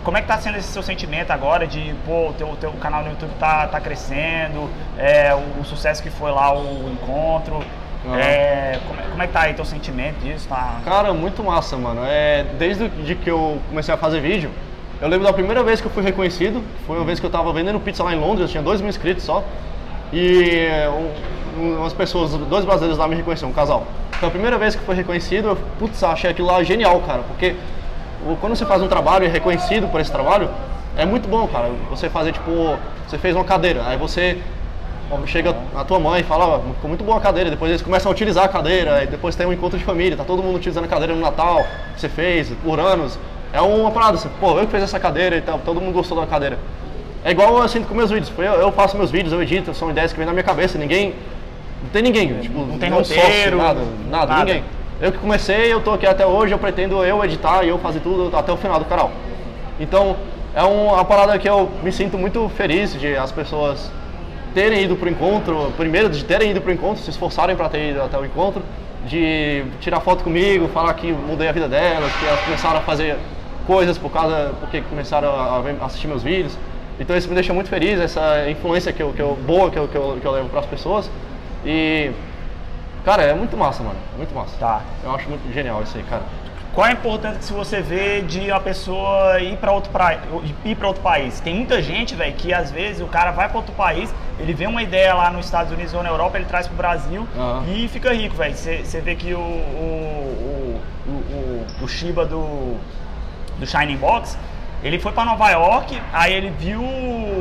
como 0.05 0.17
é 0.19 0.23
que 0.23 0.29
tá 0.29 0.39
sendo 0.39 0.59
esse 0.59 0.69
seu 0.69 0.83
sentimento 0.83 1.31
agora 1.31 1.67
de, 1.67 1.95
pô, 2.07 2.29
o 2.29 2.33
teu, 2.35 2.49
teu 2.61 2.73
canal 2.73 3.03
no 3.03 3.11
YouTube 3.11 3.33
tá, 3.41 3.67
tá 3.67 3.81
crescendo, 3.81 4.71
é, 4.99 5.35
o, 5.35 5.61
o 5.61 5.65
sucesso 5.65 6.03
que 6.03 6.11
foi 6.11 6.31
lá 6.31 6.53
o 6.57 6.91
encontro, 6.93 7.61
Aham. 8.07 8.19
é, 8.19 8.79
como, 8.87 9.01
é- 9.01 9.05
como 9.11 9.23
é 9.23 9.27
que 9.27 9.33
tá 9.33 9.41
aí 9.41 9.55
teu 9.55 9.65
sentimento 9.65 10.19
disso? 10.21 10.47
Tá... 10.49 10.77
Cara, 10.85 11.13
muito 11.15 11.43
massa, 11.43 11.77
mano. 11.77 12.03
É, 12.05 12.45
desde 12.59 12.89
de 12.89 13.15
que 13.17 13.29
eu 13.31 13.61
comecei 13.69 13.93
a 13.93 13.97
fazer 13.97 14.21
vídeo, 14.21 14.51
eu 15.01 15.09
lembro 15.09 15.27
da 15.27 15.33
primeira 15.33 15.63
vez 15.63 15.81
que 15.81 15.87
eu 15.87 15.91
fui 15.91 16.03
reconhecido. 16.03 16.63
Foi 16.87 16.97
uma 16.97 17.05
vez 17.05 17.21
que 17.21 17.27
eu 17.27 17.31
tava 17.31 17.53
vendendo 17.53 17.79
pizza 17.81 18.03
lá 18.03 18.15
em 18.15 18.19
Londres, 18.19 18.41
eu 18.43 18.49
tinha 18.49 18.63
2 18.63 18.81
mil 18.81 18.89
inscritos 18.91 19.25
só. 19.25 19.45
E 20.13 20.69
um- 20.89 21.61
um- 21.63 21.77
umas 21.81 21.93
pessoas, 21.93 22.31
dois 22.33 22.65
brasileiros 22.65 22.99
lá 22.99 23.09
me 23.09 23.15
reconheceram, 23.17 23.51
um 23.51 23.55
casal. 23.55 23.87
Então 24.17 24.29
a 24.29 24.33
primeira 24.33 24.57
vez 24.57 24.75
que 24.75 24.83
foi 24.85 24.95
reconhecido, 24.95 25.49
eu 25.49 25.59
putz, 25.79 26.03
achei 26.03 26.31
aquilo 26.31 26.49
lá 26.49 26.63
genial, 26.63 27.01
cara. 27.07 27.23
Porque 27.29 27.55
quando 28.41 28.57
você 28.57 28.65
faz 28.65 28.83
um 28.83 28.89
trabalho 28.89 29.25
e 29.25 29.27
é 29.27 29.31
reconhecido 29.31 29.89
por 29.91 30.01
esse 30.01 30.11
trabalho, 30.11 30.49
é 30.97 31.05
muito 31.05 31.29
bom, 31.29 31.47
cara. 31.49 31.71
Você 31.91 32.09
fazer, 32.09 32.33
tipo, 32.33 32.77
você 33.07 33.19
fez 33.19 33.35
uma 33.37 33.45
cadeira, 33.45 33.83
aí 33.87 33.97
você 33.97 34.39
Chega 35.27 35.55
a 35.77 35.85
tua 35.85 36.01
mãe 36.01 36.21
e 36.21 36.25
fala, 36.25 36.59
ficou 36.75 36.89
muito 36.89 37.05
boa 37.05 37.19
a 37.19 37.21
cadeira, 37.21 37.49
depois 37.49 37.71
eles 37.71 37.81
começam 37.81 38.11
a 38.11 38.13
utilizar 38.13 38.45
a 38.45 38.49
cadeira, 38.49 39.05
e 39.05 39.07
depois 39.07 39.37
tem 39.37 39.47
um 39.47 39.53
encontro 39.53 39.79
de 39.79 39.85
família, 39.85 40.17
tá 40.17 40.25
todo 40.25 40.43
mundo 40.43 40.57
utilizando 40.57 40.85
a 40.85 40.89
cadeira 40.89 41.15
no 41.15 41.21
Natal, 41.21 41.65
que 41.95 42.01
você 42.01 42.09
fez, 42.09 42.51
por 42.65 42.81
anos. 42.81 43.17
É 43.57 43.61
uma 43.63 43.91
parada, 43.91 44.15
assim, 44.19 44.29
pô, 44.39 44.59
eu 44.59 44.67
que 44.67 44.73
fiz 44.73 44.83
essa 44.83 45.01
cadeira 45.01 45.37
e 45.37 45.41
tal, 45.41 45.59
todo 45.65 45.81
mundo 45.81 45.95
gostou 45.95 46.19
da 46.21 46.27
cadeira. 46.27 46.59
É 47.25 47.31
igual 47.31 47.59
eu 47.63 47.69
sinto 47.69 47.89
com 47.89 47.95
meus 47.95 48.11
vídeos, 48.11 48.31
eu, 48.37 48.45
eu 48.45 48.71
faço 48.73 48.97
meus 48.97 49.11
vídeos, 49.11 49.33
eu 49.33 49.43
edito, 49.43 49.73
são 49.75 49.91
ideias 49.91 50.13
que 50.13 50.19
vêm 50.19 50.27
na 50.27 50.33
minha 50.33 50.45
cabeça, 50.45 50.77
ninguém, 50.79 51.15
não 51.83 51.89
tem 51.91 52.03
ninguém, 52.03 52.35
tipo, 52.41 52.59
Não 52.61 52.79
tem 52.79 52.91
nenhum 52.91 53.03
roteiro, 53.03 53.57
nada, 53.57 53.81
nada, 54.11 54.27
nada. 54.27 54.45
ninguém. 54.45 54.65
Eu 55.01 55.11
que 55.13 55.19
comecei, 55.19 55.73
eu 55.73 55.81
tô 55.81 55.93
aqui 55.93 56.07
até 56.07 56.25
hoje, 56.27 56.53
eu 56.53 56.59
pretendo 56.59 57.03
eu 57.05 57.25
editar 57.25 57.65
e 57.65 57.69
eu 57.69 57.79
fazer 57.79 58.01
tudo 58.01 58.35
até 58.37 58.53
o 58.53 58.57
final 58.57 58.79
do 58.79 58.85
canal. 58.85 59.11
Então, 59.81 60.17
é 60.55 60.63
um- 60.63 60.87
uma 60.93 61.05
parada 61.05 61.39
que 61.39 61.49
eu 61.49 61.71
me 61.83 61.91
sinto 61.93 62.17
muito 62.17 62.49
feliz 62.57 62.99
de 62.99 63.17
as 63.17 63.33
pessoas 63.33 63.91
terem 64.55 64.85
ido 64.85 64.97
pro 64.97 65.09
encontro, 65.09 65.73
primeiro 65.77 66.09
de 66.09 66.25
terem 66.25 66.51
ido 66.51 66.61
pro 66.61 66.73
encontro, 66.73 67.03
se 67.03 67.11
esforçarem 67.11 67.57
para 67.57 67.69
ter 67.69 67.91
ido 67.91 68.03
até 68.03 68.19
o 68.19 68.25
encontro, 68.25 68.63
de 69.07 69.65
tirar 69.81 70.01
foto 70.01 70.25
comigo, 70.25 70.69
falar 70.69 70.93
que 70.95 71.13
mudei 71.13 71.49
a 71.49 71.53
vida 71.53 71.69
delas, 71.69 72.11
que 72.19 72.27
elas 72.27 72.41
começaram 72.41 72.79
a 72.79 72.83
fazer 72.83 73.17
coisas 73.67 73.99
por 73.99 74.11
causa 74.11 74.53
porque 74.61 74.81
começaram 74.83 75.31
a 75.31 75.87
assistir 75.87 76.07
meus 76.07 76.23
vídeos. 76.23 76.57
Então 76.99 77.17
isso 77.17 77.29
me 77.29 77.35
deixa 77.35 77.53
muito 77.53 77.69
feliz, 77.69 78.01
essa 78.01 78.49
influência 78.49 78.93
que 78.93 79.03
eu, 79.03 79.13
que 79.13 79.21
eu 79.21 79.37
boa 79.47 79.71
que 79.71 79.79
eu, 79.79 79.87
que 79.87 79.97
eu, 79.97 80.19
que 80.21 80.27
eu 80.27 80.33
levo 80.33 80.49
para 80.49 80.61
as 80.61 80.67
pessoas. 80.67 81.11
E 81.65 82.11
cara, 83.05 83.23
é 83.23 83.35
muito 83.35 83.57
massa, 83.57 83.83
mano, 83.83 83.99
muito 84.17 84.35
massa. 84.35 84.57
Tá. 84.59 84.81
Eu 85.05 85.15
acho 85.15 85.29
muito 85.29 85.53
genial 85.53 85.83
isso 85.83 85.97
aí, 85.97 86.05
cara. 86.05 86.23
Qual 86.77 86.87
é 86.87 86.91
a 86.91 86.93
importância 86.93 87.39
que 87.39 87.53
você 87.55 87.81
vê 87.81 88.21
de 88.21 88.51
uma 88.51 88.61
pessoa 88.61 89.41
ir 89.41 89.57
para 89.57 89.73
outro, 89.73 89.91
pra... 89.91 90.19
ir 90.63 90.75
pra 90.75 90.89
outro 90.89 91.03
país? 91.03 91.41
Tem 91.41 91.55
muita 91.55 91.81
gente, 91.81 92.15
velho, 92.15 92.35
que 92.35 92.53
às 92.53 92.71
vezes 92.71 93.01
o 93.01 93.07
cara 93.07 93.31
vai 93.31 93.49
para 93.49 93.57
outro 93.57 93.75
país, 93.75 94.15
ele 94.39 94.53
vê 94.53 94.67
uma 94.67 94.83
ideia 94.83 95.15
lá 95.15 95.31
nos 95.31 95.47
Estados 95.47 95.73
Unidos 95.73 95.95
ou 95.95 96.03
na 96.03 96.11
Europa, 96.11 96.37
ele 96.37 96.45
traz 96.45 96.67
pro 96.67 96.77
Brasil 96.77 97.27
Aham. 97.35 97.65
e 97.67 97.89
fica 97.89 98.13
rico, 98.13 98.37
velho. 98.37 98.55
Você 98.55 99.01
vê 99.01 99.15
que 99.15 99.33
o, 99.33 99.39
o, 99.39 100.81
o, 101.07 101.11
o, 101.11 101.67
o 101.85 101.89
Shiba 101.89 102.27
do, 102.27 102.77
do 103.59 103.67
Shining 103.67 103.97
Box, 103.97 104.39
ele 104.83 104.99
foi 104.99 105.13
para 105.13 105.25
Nova 105.25 105.51
York, 105.51 106.01
aí 106.13 106.33
ele 106.33 106.51
viu 106.51 106.83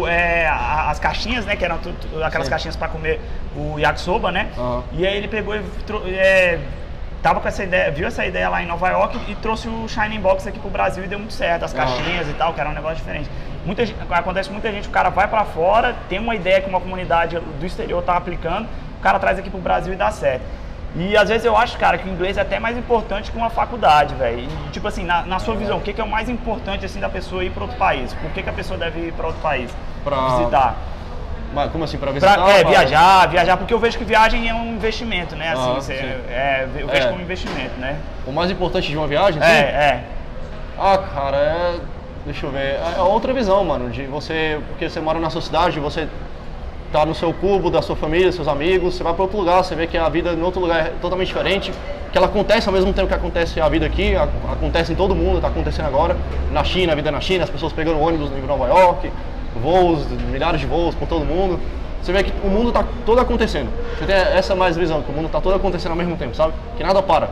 é, 0.08 0.48
as 0.48 1.00
caixinhas, 1.00 1.46
né, 1.46 1.56
que 1.56 1.66
eram 1.66 1.80
aquelas 2.24 2.48
Sim. 2.48 2.52
caixinhas 2.52 2.76
para 2.76 2.88
comer 2.88 3.20
o 3.56 3.78
yakisoba, 3.78 4.32
né? 4.32 4.50
Aham. 4.58 4.84
E 4.94 5.06
aí 5.06 5.18
ele 5.18 5.28
pegou 5.28 5.56
e 5.56 6.14
é, 6.16 6.60
tava 7.22 7.40
com 7.40 7.48
essa 7.48 7.64
ideia, 7.64 7.92
viu 7.92 8.08
essa 8.08 8.26
ideia 8.26 8.50
lá 8.50 8.62
em 8.64 8.66
Nova 8.66 8.88
York 8.90 9.20
e 9.28 9.36
trouxe 9.36 9.68
o 9.68 9.88
Shining 9.88 10.20
Box 10.20 10.48
aqui 10.48 10.60
pro 10.60 10.70
Brasil 10.70 11.04
e 11.04 11.08
deu 11.08 11.20
muito 11.20 11.34
certo, 11.34 11.66
as 11.66 11.74
caixinhas 11.74 12.30
e 12.30 12.34
tal, 12.34 12.54
que 12.54 12.62
era 12.62 12.70
um 12.70 12.74
negócio 12.74 12.98
diferente. 12.98 13.30
Muita 13.66 13.86
gente, 13.86 13.98
acontece 14.10 14.52
muita 14.52 14.72
gente, 14.72 14.88
o 14.88 14.92
cara 14.92 15.10
vai 15.10 15.28
pra 15.28 15.44
fora, 15.44 15.96
tem 16.08 16.20
uma 16.20 16.36
ideia 16.36 16.62
que 16.62 16.70
uma 16.70 16.80
comunidade 16.80 17.38
do 17.40 17.66
exterior 17.66 18.02
tá 18.04 18.16
aplicando, 18.16 18.68
o 19.00 19.02
cara 19.02 19.18
traz 19.20 19.40
aqui 19.40 19.50
pro 19.50 19.60
Brasil 19.60 19.92
e 19.92 19.96
dá 19.96 20.12
certo. 20.12 20.44
E 20.98 21.18
às 21.18 21.28
vezes 21.28 21.46
eu 21.46 21.58
acho, 21.58 21.78
cara, 21.78 21.98
que 21.98 22.08
o 22.08 22.12
inglês 22.12 22.38
é 22.38 22.42
até 22.42 22.58
mais 22.58 22.78
importante 22.78 23.30
que 23.30 23.38
uma 23.38 23.50
faculdade, 23.50 24.16
velho. 24.16 24.48
Tipo 24.72 24.88
assim, 24.88 25.04
na, 25.04 25.24
na 25.24 25.40
sua 25.40 25.54
visão, 25.56 25.78
o 25.78 25.82
que, 25.82 25.92
que 25.92 26.00
é 26.00 26.04
o 26.04 26.10
mais 26.10 26.30
importante 26.30 26.86
assim 26.86 27.00
da 27.02 27.10
pessoa 27.10 27.44
ir 27.44 27.50
para 27.52 27.64
outro 27.64 27.78
país? 27.78 28.14
Por 28.14 28.32
que, 28.32 28.42
que 28.42 28.50
a 28.50 28.54
pessoa 28.54 28.78
deve 28.80 29.08
ir 29.08 29.12
para 29.14 29.28
outro 29.28 29.42
país? 29.42 29.70
Pra- 30.04 30.38
Visitar. 30.38 30.76
Mas 31.54 31.72
como 31.72 31.84
assim, 31.84 31.98
para 31.98 32.12
visitar? 32.12 32.36
Pra, 32.36 32.50
é, 32.50 32.62
pra- 32.62 32.70
viajar, 32.70 33.28
viajar, 33.28 33.58
porque 33.58 33.74
eu 33.74 33.80
vejo 33.80 33.98
que 33.98 34.04
viagem 34.06 34.48
é 34.50 34.54
um 34.54 34.74
investimento, 34.74 35.36
né? 35.36 35.52
Assim, 35.54 35.74
Ah, 35.78 35.82
cê- 35.82 35.98
sim. 35.98 36.04
é, 36.30 36.68
eu 36.78 36.88
vejo 36.88 37.08
É. 37.08 37.10
como 37.12 37.22
investimento, 37.22 37.78
né? 37.78 37.98
O 38.26 38.32
mais 38.32 38.50
importante 38.50 38.90
de 38.90 38.98
uma 38.98 39.08
viagem? 39.08 39.42
É, 39.42 39.46
sim? 39.46 39.52
é. 39.52 40.04
Ah, 40.80 40.98
cara, 40.98 41.38
é. 41.38 41.76
Deixa 42.26 42.46
eu 42.46 42.52
ver. 42.52 42.80
É 42.98 43.02
outra 43.02 43.32
visão, 43.34 43.64
mano. 43.64 43.90
De 43.90 44.04
você. 44.08 44.60
Porque 44.70 44.90
você 44.90 45.00
mora 45.00 45.20
na 45.20 45.30
sua 45.30 45.42
cidade, 45.42 45.80
você 45.80 46.08
tá 46.96 47.06
no 47.06 47.14
seu 47.14 47.34
cubo 47.34 47.70
da 47.70 47.82
sua 47.82 47.96
família, 47.96 48.32
seus 48.32 48.48
amigos, 48.48 48.94
você 48.96 49.04
vai 49.04 49.14
para 49.14 49.24
outro 49.24 49.38
lugar, 49.38 49.62
você 49.64 49.76
vê 49.76 49.86
que 49.86 49.98
a 49.98 50.08
vida 50.08 50.32
em 50.32 50.42
outro 50.42 50.62
lugar 50.62 50.80
é 50.80 50.92
totalmente 51.02 51.28
diferente, 51.28 51.74
que 52.10 52.18
ela 52.18 52.28
acontece 52.28 52.70
ao 52.70 52.74
mesmo 52.74 52.94
tempo 52.94 53.10
que 53.10 53.14
acontece 53.14 53.60
a 53.60 53.68
vida 53.68 53.86
aqui, 53.86 54.16
a- 54.16 54.30
acontece 54.50 54.94
em 54.94 54.96
todo 54.96 55.14
mundo, 55.14 55.42
tá 55.42 55.50
acontecendo 55.50 55.88
agora. 55.88 56.16
Na 56.54 56.64
China, 56.64 56.94
a 56.94 56.96
vida 56.96 57.12
na 57.12 57.20
China, 57.20 57.44
as 57.44 57.50
pessoas 57.50 57.74
pegando 57.74 58.00
ônibus 58.00 58.32
em 58.32 58.48
Nova 58.48 58.68
York, 58.68 59.12
voos, 59.62 60.08
milhares 60.32 60.62
de 60.62 60.66
voos 60.68 60.96
por 60.96 61.06
todo 61.06 61.26
mundo. 61.26 61.60
Você 62.02 62.14
vê 62.14 62.24
que 62.24 62.32
o 62.46 62.50
mundo 62.50 62.72
tá 62.72 62.86
todo 63.06 63.20
acontecendo. 63.20 63.70
Você 63.98 64.06
tem 64.06 64.16
essa 64.16 64.56
mais 64.56 64.78
visão, 64.78 65.02
que 65.02 65.12
o 65.12 65.14
mundo 65.14 65.28
tá 65.28 65.42
todo 65.42 65.56
acontecendo 65.56 65.92
ao 65.92 65.98
mesmo 65.98 66.16
tempo, 66.16 66.34
sabe? 66.34 66.54
Que 66.78 66.84
nada 66.84 67.02
para. 67.04 67.30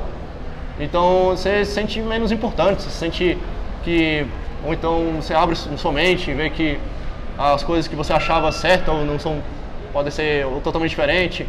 Então 0.79 1.27
você 1.29 1.63
se 1.63 1.71
sente 1.71 2.01
menos 2.01 2.31
importante, 2.33 2.81
você 2.81 2.89
se 2.89 2.97
sente 2.97 3.37
que. 3.83 4.25
Ou 4.65 4.73
então 4.73 5.03
você 5.21 5.33
abre 5.33 5.55
sua 5.55 5.91
mente 5.91 6.31
e 6.31 6.33
vê 6.33 6.49
que 6.49 6.79
as 7.37 7.63
coisas 7.63 7.87
que 7.87 7.95
você 7.95 8.13
achava 8.13 8.51
certas 8.51 8.93
ou 8.93 9.05
não 9.05 9.17
são. 9.19 9.41
podem 9.91 10.11
ser 10.11 10.45
totalmente 10.63 10.89
diferentes. 10.89 11.45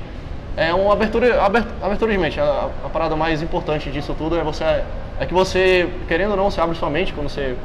É 0.57 0.73
uma 0.73 0.93
abertura, 0.93 1.43
aber- 1.43 1.67
abertura 1.83 2.13
de 2.13 2.19
mente. 2.19 2.39
A, 2.41 2.69
a 2.85 2.89
parada 2.89 3.17
mais 3.17 3.43
importante 3.43 3.91
disso 3.91 4.15
tudo 4.17 4.37
é 4.39 4.43
você. 4.43 4.65
É 5.19 5.27
que 5.27 5.33
você, 5.35 5.89
querendo 6.09 6.33
ou 6.33 6.37
não, 6.37 6.51
você 6.51 6.61
abre 6.61 6.77
sua 6.77 6.91
mente 6.91 7.13
quando 7.13 7.29
você 7.29 7.57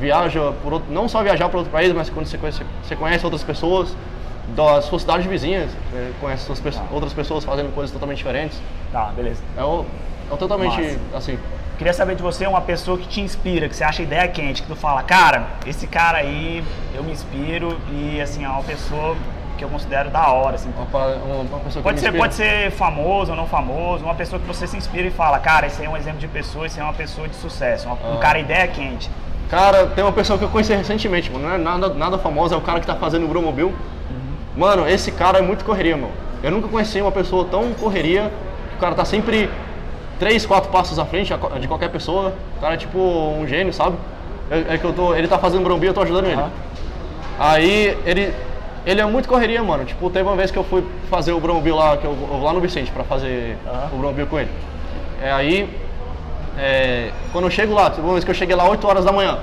viaja 0.00 0.52
por 0.62 0.74
outro, 0.74 0.92
não 0.92 1.08
só 1.08 1.22
viajar 1.22 1.48
para 1.48 1.58
outro 1.58 1.72
país, 1.72 1.92
mas 1.92 2.10
quando 2.10 2.26
você 2.26 2.36
conhece, 2.36 2.62
você 2.82 2.96
conhece 2.96 3.24
outras 3.24 3.42
pessoas 3.42 3.96
das 4.54 4.84
suas 4.84 5.02
cidades 5.02 5.26
vizinhas, 5.26 5.70
é, 5.94 6.10
conhece 6.20 6.46
pe- 6.60 6.70
outras 6.92 7.12
pessoas 7.12 7.44
fazendo 7.44 7.74
coisas 7.74 7.90
totalmente 7.92 8.18
diferentes. 8.18 8.60
Tá, 8.92 9.12
beleza. 9.16 9.42
É, 9.56 9.62
o, 9.64 9.84
é 10.30 10.34
o 10.34 10.36
totalmente 10.36 10.80
Massa. 10.80 10.98
assim. 11.14 11.38
Queria 11.78 11.92
saber 11.92 12.14
de 12.14 12.22
você 12.22 12.46
uma 12.46 12.60
pessoa 12.62 12.96
que 12.96 13.06
te 13.06 13.20
inspira, 13.20 13.68
que 13.68 13.76
você 13.76 13.84
acha 13.84 14.02
ideia 14.02 14.26
quente, 14.28 14.62
que 14.62 14.68
tu 14.68 14.74
fala, 14.76 15.02
cara, 15.02 15.46
esse 15.66 15.86
cara 15.86 16.18
aí 16.18 16.64
eu 16.94 17.04
me 17.04 17.12
inspiro 17.12 17.78
e 17.92 18.18
assim, 18.20 18.44
é 18.44 18.48
uma 18.48 18.62
pessoa 18.62 19.14
que 19.58 19.64
eu 19.64 19.68
considero 19.68 20.08
da 20.10 20.28
hora, 20.28 20.56
assim. 20.56 20.70
Uma, 20.74 21.06
uma, 21.06 21.60
pessoa 21.60 21.82
que 21.82 21.82
Pode 21.82 22.00
ser, 22.00 22.12
pode 22.12 22.34
ser 22.34 22.70
famoso 22.70 23.30
ou 23.32 23.36
não 23.36 23.46
famoso, 23.46 24.04
uma 24.04 24.14
pessoa 24.14 24.40
que 24.40 24.46
você 24.46 24.66
se 24.66 24.76
inspira 24.76 25.06
e 25.06 25.10
fala, 25.10 25.38
cara, 25.38 25.66
esse 25.66 25.80
aí 25.80 25.86
é 25.86 25.90
um 25.90 25.96
exemplo 25.96 26.18
de 26.18 26.28
pessoa, 26.28 26.66
esse 26.66 26.78
aí 26.80 26.84
é 26.84 26.88
uma 26.88 26.94
pessoa 26.94 27.28
de 27.28 27.36
sucesso, 27.36 27.86
uma- 27.86 27.94
um 28.10 28.16
Ah. 28.16 28.20
cara 28.20 28.38
ideia 28.38 28.66
quente. 28.68 29.10
Cara, 29.50 29.86
tem 29.86 30.02
uma 30.02 30.12
pessoa 30.12 30.38
que 30.38 30.44
eu 30.44 30.48
conheci 30.48 30.74
recentemente, 30.74 31.30
mano. 31.30 31.46
Não 31.46 31.54
é 31.54 31.58
nada, 31.58 31.88
nada 31.90 32.18
famosa, 32.18 32.54
é 32.54 32.58
o 32.58 32.60
cara 32.62 32.80
que 32.80 32.86
tá 32.86 32.96
fazendo 32.96 33.24
o 33.26 33.28
Bromobile. 33.28 33.74
Mano, 34.56 34.88
esse 34.88 35.12
cara 35.12 35.38
é 35.38 35.42
muito 35.42 35.64
correria, 35.64 35.96
mano. 35.96 36.12
Eu 36.42 36.50
nunca 36.50 36.68
conheci 36.68 37.00
uma 37.00 37.12
pessoa 37.12 37.44
tão 37.44 37.72
correria, 37.74 38.32
que 38.70 38.76
o 38.76 38.78
cara 38.78 38.94
tá 38.94 39.04
sempre 39.04 39.48
três, 40.18 40.46
quatro 40.46 40.70
passos 40.70 40.98
à 40.98 41.04
frente 41.04 41.32
de 41.60 41.68
qualquer 41.68 41.88
pessoa. 41.90 42.32
O 42.56 42.60
cara 42.60 42.74
é 42.74 42.76
tipo 42.76 42.98
um 42.98 43.46
gênio, 43.46 43.72
sabe? 43.72 43.96
É, 44.50 44.74
é 44.74 44.78
que 44.78 44.84
eu 44.84 44.92
tô, 44.92 45.14
ele 45.14 45.28
tá 45.28 45.38
fazendo 45.38 45.62
Bromobile, 45.62 45.88
eu 45.88 45.94
tô 45.94 46.02
ajudando 46.02 46.26
ele. 46.26 46.42
Aí 47.38 47.96
ele, 48.06 48.32
ele 48.84 49.00
é 49.00 49.04
muito 49.04 49.28
correria, 49.28 49.62
mano. 49.62 49.84
Tipo, 49.84 50.08
teve 50.10 50.28
uma 50.28 50.36
vez 50.36 50.50
que 50.50 50.56
eu 50.56 50.64
fui 50.64 50.84
fazer 51.10 51.32
o 51.32 51.40
Bromobile 51.40 51.76
lá, 51.76 51.96
que 51.96 52.04
eu 52.04 52.14
vou 52.14 52.42
lá 52.42 52.52
no 52.52 52.60
Vicente 52.60 52.90
pra 52.90 53.04
fazer 53.04 53.56
o 53.92 53.96
Bromobile 53.96 54.26
com 54.26 54.38
ele. 54.38 54.50
É, 55.22 55.32
aí, 55.32 55.68
é, 56.58 57.10
quando 57.32 57.44
eu 57.44 57.50
chego 57.50 57.74
lá, 57.74 57.90
teve 57.90 58.02
uma 58.02 58.12
vez 58.12 58.24
que 58.24 58.30
eu 58.30 58.34
cheguei 58.34 58.54
lá 58.54 58.68
8 58.68 58.86
horas 58.86 59.04
da 59.04 59.12
manhã. 59.12 59.38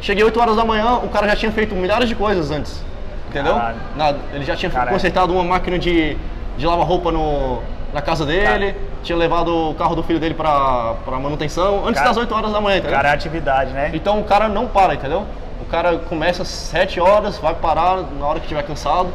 Cheguei 0.00 0.22
8 0.22 0.38
horas 0.38 0.56
da 0.56 0.64
manhã, 0.64 0.96
o 0.96 1.08
cara 1.08 1.26
já 1.28 1.36
tinha 1.36 1.50
feito 1.50 1.74
milhares 1.74 2.08
de 2.08 2.14
coisas 2.14 2.50
antes. 2.50 2.84
Entendeu? 3.30 3.54
Nada. 3.96 4.18
Ele 4.32 4.44
já 4.44 4.54
tinha 4.54 4.70
Caralho. 4.70 4.92
consertado 4.92 5.32
uma 5.32 5.42
máquina 5.42 5.78
de, 5.78 6.16
de 6.56 6.66
lavar 6.66 6.86
roupa 6.86 7.10
no, 7.10 7.60
na 7.94 8.02
casa 8.02 8.26
dele, 8.26 8.74
tinha 9.04 9.16
levado 9.16 9.70
o 9.70 9.74
carro 9.74 9.94
do 9.94 10.02
filho 10.02 10.18
dele 10.18 10.34
pra, 10.34 10.94
pra 11.04 11.16
manutenção, 11.18 11.82
antes 11.86 11.94
Cara- 12.00 12.08
das 12.08 12.16
8 12.16 12.34
horas 12.34 12.52
da 12.52 12.60
manhã, 12.60 12.78
entendeu? 12.78 12.96
Cara, 12.96 13.08
é 13.10 13.12
atividade, 13.12 13.70
né? 13.70 13.90
Então 13.94 14.18
o 14.20 14.24
cara 14.24 14.48
não 14.48 14.66
para, 14.66 14.94
entendeu? 14.94 15.24
O 15.60 15.64
cara 15.66 15.96
começa 15.98 16.42
às 16.42 16.48
7 16.48 17.00
horas, 17.00 17.38
vai 17.38 17.54
parar 17.54 17.98
na 18.18 18.26
hora 18.26 18.40
que 18.40 18.46
estiver 18.46 18.64
cansado. 18.64 19.08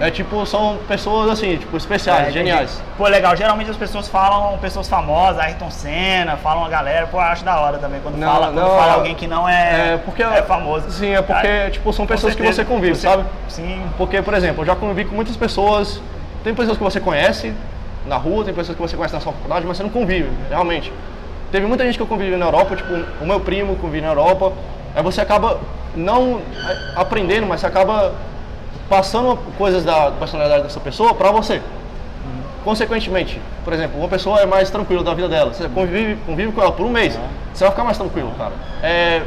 É 0.00 0.10
tipo, 0.10 0.44
são 0.46 0.78
pessoas 0.88 1.30
assim, 1.30 1.56
tipo, 1.58 1.76
especiais, 1.76 2.18
É, 2.18 2.22
entendi. 2.22 2.38
geniais. 2.38 2.82
Pô, 2.98 3.06
legal. 3.06 3.36
Geralmente 3.36 3.70
as 3.70 3.76
pessoas 3.76 4.08
falam 4.08 4.58
pessoas 4.58 4.88
famosas, 4.88 5.38
Ayrton 5.38 5.70
Senna, 5.70 6.36
falam 6.36 6.64
a 6.64 6.68
galera. 6.68 7.06
Pô, 7.06 7.18
eu 7.18 7.22
acho 7.22 7.44
da 7.44 7.60
hora 7.60 7.78
também 7.78 8.00
quando 8.00 8.16
Não, 8.16 8.26
fala, 8.32 8.46
quando 8.46 8.56
não, 8.56 8.68
fala 8.70 8.86
é- 8.92 8.94
alguém 8.96 9.14
que 9.14 9.28
não 9.28 9.48
é, 9.48 9.92
é 9.94 9.96
porque- 10.04 10.24
é 10.24 10.42
famoso. 10.42 10.90
sim, 10.90 11.14
é 11.14 11.22
porque, 11.22 11.46
Cara, 11.46 11.70
tipo, 11.70 11.92
são 11.92 12.04
pessoas 12.04 12.34
que 12.34 12.38
certeza. 12.42 12.64
você 12.64 12.68
convive, 12.68 12.96
Você- 12.96 13.06
sabe? 13.08 13.24
Sim. 13.46 13.80
Porque, 13.96 14.20
por 14.20 14.34
exemplo, 14.34 14.62
eu 14.62 14.66
já 14.66 14.74
convivi 14.74 15.04
com 15.08 15.14
muitas 15.14 15.36
pessoas, 15.36 16.02
tem 16.42 16.52
pessoas 16.52 16.76
que 16.76 16.82
você 16.82 16.98
conhece, 16.98 17.54
na 18.06 18.16
rua, 18.16 18.44
tem 18.44 18.52
pessoas 18.54 18.76
que 18.76 18.82
você 18.82 18.96
conhece 18.96 19.14
na 19.14 19.20
sua 19.20 19.32
faculdade, 19.32 19.66
mas 19.66 19.76
você 19.76 19.82
não 19.82 19.90
convive, 19.90 20.28
realmente. 20.48 20.92
Teve 21.50 21.66
muita 21.66 21.84
gente 21.84 21.96
que 21.96 22.02
eu 22.02 22.06
convivi 22.06 22.34
na 22.36 22.46
Europa, 22.46 22.76
tipo, 22.76 22.92
o 23.20 23.26
meu 23.26 23.38
primo 23.40 23.76
convive 23.76 24.00
na 24.02 24.08
Europa, 24.12 24.52
aí 24.94 25.02
você 25.02 25.20
acaba 25.20 25.60
não 25.94 26.40
é, 26.68 26.76
aprendendo, 27.00 27.46
mas 27.46 27.60
você 27.60 27.66
acaba 27.66 28.12
passando 28.88 29.38
coisas 29.58 29.84
da 29.84 30.10
personalidade 30.12 30.62
dessa 30.64 30.80
pessoa 30.80 31.14
para 31.14 31.30
você. 31.30 31.60
Consequentemente, 32.64 33.40
por 33.64 33.72
exemplo, 33.72 33.98
uma 33.98 34.08
pessoa 34.08 34.40
é 34.40 34.46
mais 34.46 34.70
tranquila 34.70 35.02
da 35.02 35.12
vida 35.14 35.28
dela, 35.28 35.52
você 35.52 35.68
convive, 35.68 36.16
convive 36.24 36.52
com 36.52 36.62
ela 36.62 36.70
por 36.70 36.86
um 36.86 36.90
mês, 36.90 37.18
você 37.52 37.64
vai 37.64 37.72
ficar 37.72 37.82
mais 37.84 37.98
tranquilo, 37.98 38.30
cara. 38.38 38.52
É, 38.82 39.22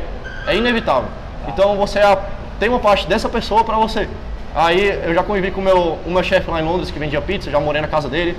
é 0.48 0.56
inevitável. 0.56 1.10
Então 1.50 1.76
você 1.76 2.00
a- 2.00 2.18
tem 2.60 2.70
uma 2.70 2.80
parte 2.80 3.06
dessa 3.08 3.28
pessoa 3.28 3.64
para 3.66 3.76
você. 3.76 4.08
Aí 4.56 4.88
eu 5.06 5.14
já 5.14 5.22
convivi 5.22 5.52
com 5.52 5.60
meu, 5.60 6.00
o 6.06 6.10
meu 6.10 6.24
chefe 6.24 6.50
lá 6.50 6.62
em 6.62 6.64
Londres 6.66 6.90
que 6.90 6.98
vendia 6.98 7.20
pizza, 7.22 7.52
já 7.52 7.60
morei 7.60 7.82
na 7.82 7.90
casa 7.90 8.08
dele. 8.08 8.38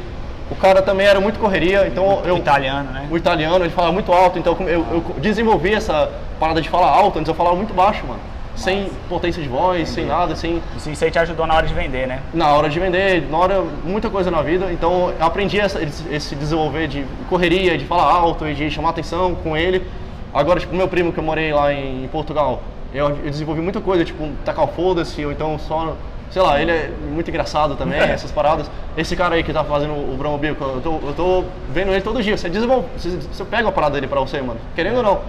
O 0.50 0.54
cara 0.54 0.80
também 0.80 1.06
era 1.06 1.20
muito 1.20 1.38
correria, 1.40 1.86
então 1.86 2.22
eu. 2.24 2.36
O 2.36 2.38
italiano, 2.38 2.92
né? 2.92 3.08
O 3.10 3.16
italiano, 3.16 3.64
ele 3.64 3.72
falava 3.72 3.92
muito 3.92 4.12
alto, 4.12 4.38
então 4.38 4.56
eu, 4.60 4.86
eu 4.90 5.04
desenvolvi 5.18 5.74
essa 5.74 6.10
parada 6.38 6.60
de 6.60 6.68
falar 6.68 6.88
alto, 6.88 7.18
antes 7.18 7.28
eu 7.28 7.34
falava 7.34 7.56
muito 7.56 7.74
baixo, 7.74 8.06
mano. 8.06 8.20
Sem 8.54 8.88
potência 9.08 9.42
de 9.42 9.48
voz, 9.48 9.88
sem 9.88 10.06
nada, 10.06 10.34
sem. 10.34 10.62
Isso 10.76 10.88
isso 10.88 11.04
aí 11.04 11.10
te 11.10 11.18
ajudou 11.18 11.46
na 11.46 11.54
hora 11.54 11.66
de 11.66 11.74
vender, 11.74 12.06
né? 12.06 12.20
Na 12.32 12.52
hora 12.54 12.70
de 12.70 12.78
vender, 12.78 13.28
na 13.28 13.36
hora, 13.36 13.64
muita 13.84 14.08
coisa 14.08 14.30
na 14.30 14.40
vida. 14.40 14.72
Então 14.72 15.12
eu 15.18 15.26
aprendi 15.26 15.60
essa, 15.60 15.82
esse 15.82 16.08
esse 16.10 16.34
desenvolver 16.34 16.86
de 16.86 17.04
correria, 17.28 17.76
de 17.76 17.84
falar 17.84 18.04
alto 18.04 18.46
e 18.46 18.54
de 18.54 18.70
chamar 18.70 18.90
atenção 18.90 19.34
com 19.34 19.56
ele. 19.56 19.86
Agora, 20.32 20.60
tipo, 20.60 20.74
meu 20.74 20.88
primo 20.88 21.12
que 21.12 21.18
eu 21.18 21.24
morei 21.24 21.52
lá 21.52 21.72
em 21.72 22.08
Portugal, 22.08 22.62
eu, 22.94 23.08
eu 23.08 23.30
desenvolvi 23.30 23.60
muita 23.60 23.80
coisa, 23.80 24.04
tipo, 24.04 24.28
tacar 24.44 24.64
o 24.64 24.68
foda-se, 24.68 25.24
ou 25.24 25.32
então 25.32 25.58
só. 25.58 25.96
Sei 26.30 26.42
lá, 26.42 26.60
ele 26.60 26.70
é 26.70 26.90
muito 27.10 27.28
engraçado 27.28 27.76
também, 27.76 27.98
essas 28.00 28.30
paradas. 28.30 28.70
Esse 28.96 29.14
cara 29.14 29.34
aí 29.34 29.42
que 29.42 29.52
tá 29.52 29.64
fazendo 29.64 29.92
o 29.92 30.16
Bromobil, 30.16 30.56
eu 30.60 30.80
tô, 30.80 31.06
eu 31.06 31.14
tô 31.14 31.44
vendo 31.72 31.92
ele 31.92 32.00
todo 32.00 32.22
dia. 32.22 32.36
Você 32.36 32.48
desenvolve, 32.48 32.86
você, 32.96 33.10
você 33.10 33.44
pega 33.44 33.64
uma 33.64 33.72
parada 33.72 33.94
dele 33.94 34.06
pra 34.06 34.20
você, 34.20 34.40
mano. 34.40 34.58
Querendo 34.74 34.98
ou 34.98 35.02
não. 35.02 35.20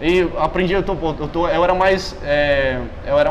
E 0.00 0.28
aprendi, 0.36 0.72
eu, 0.72 0.82
tô, 0.82 0.94
eu, 1.20 1.28
tô, 1.28 1.48
eu 1.48 1.62
era 1.62 1.74
mais. 1.74 2.16
é, 2.24 2.80
eu 3.06 3.18
era 3.18 3.30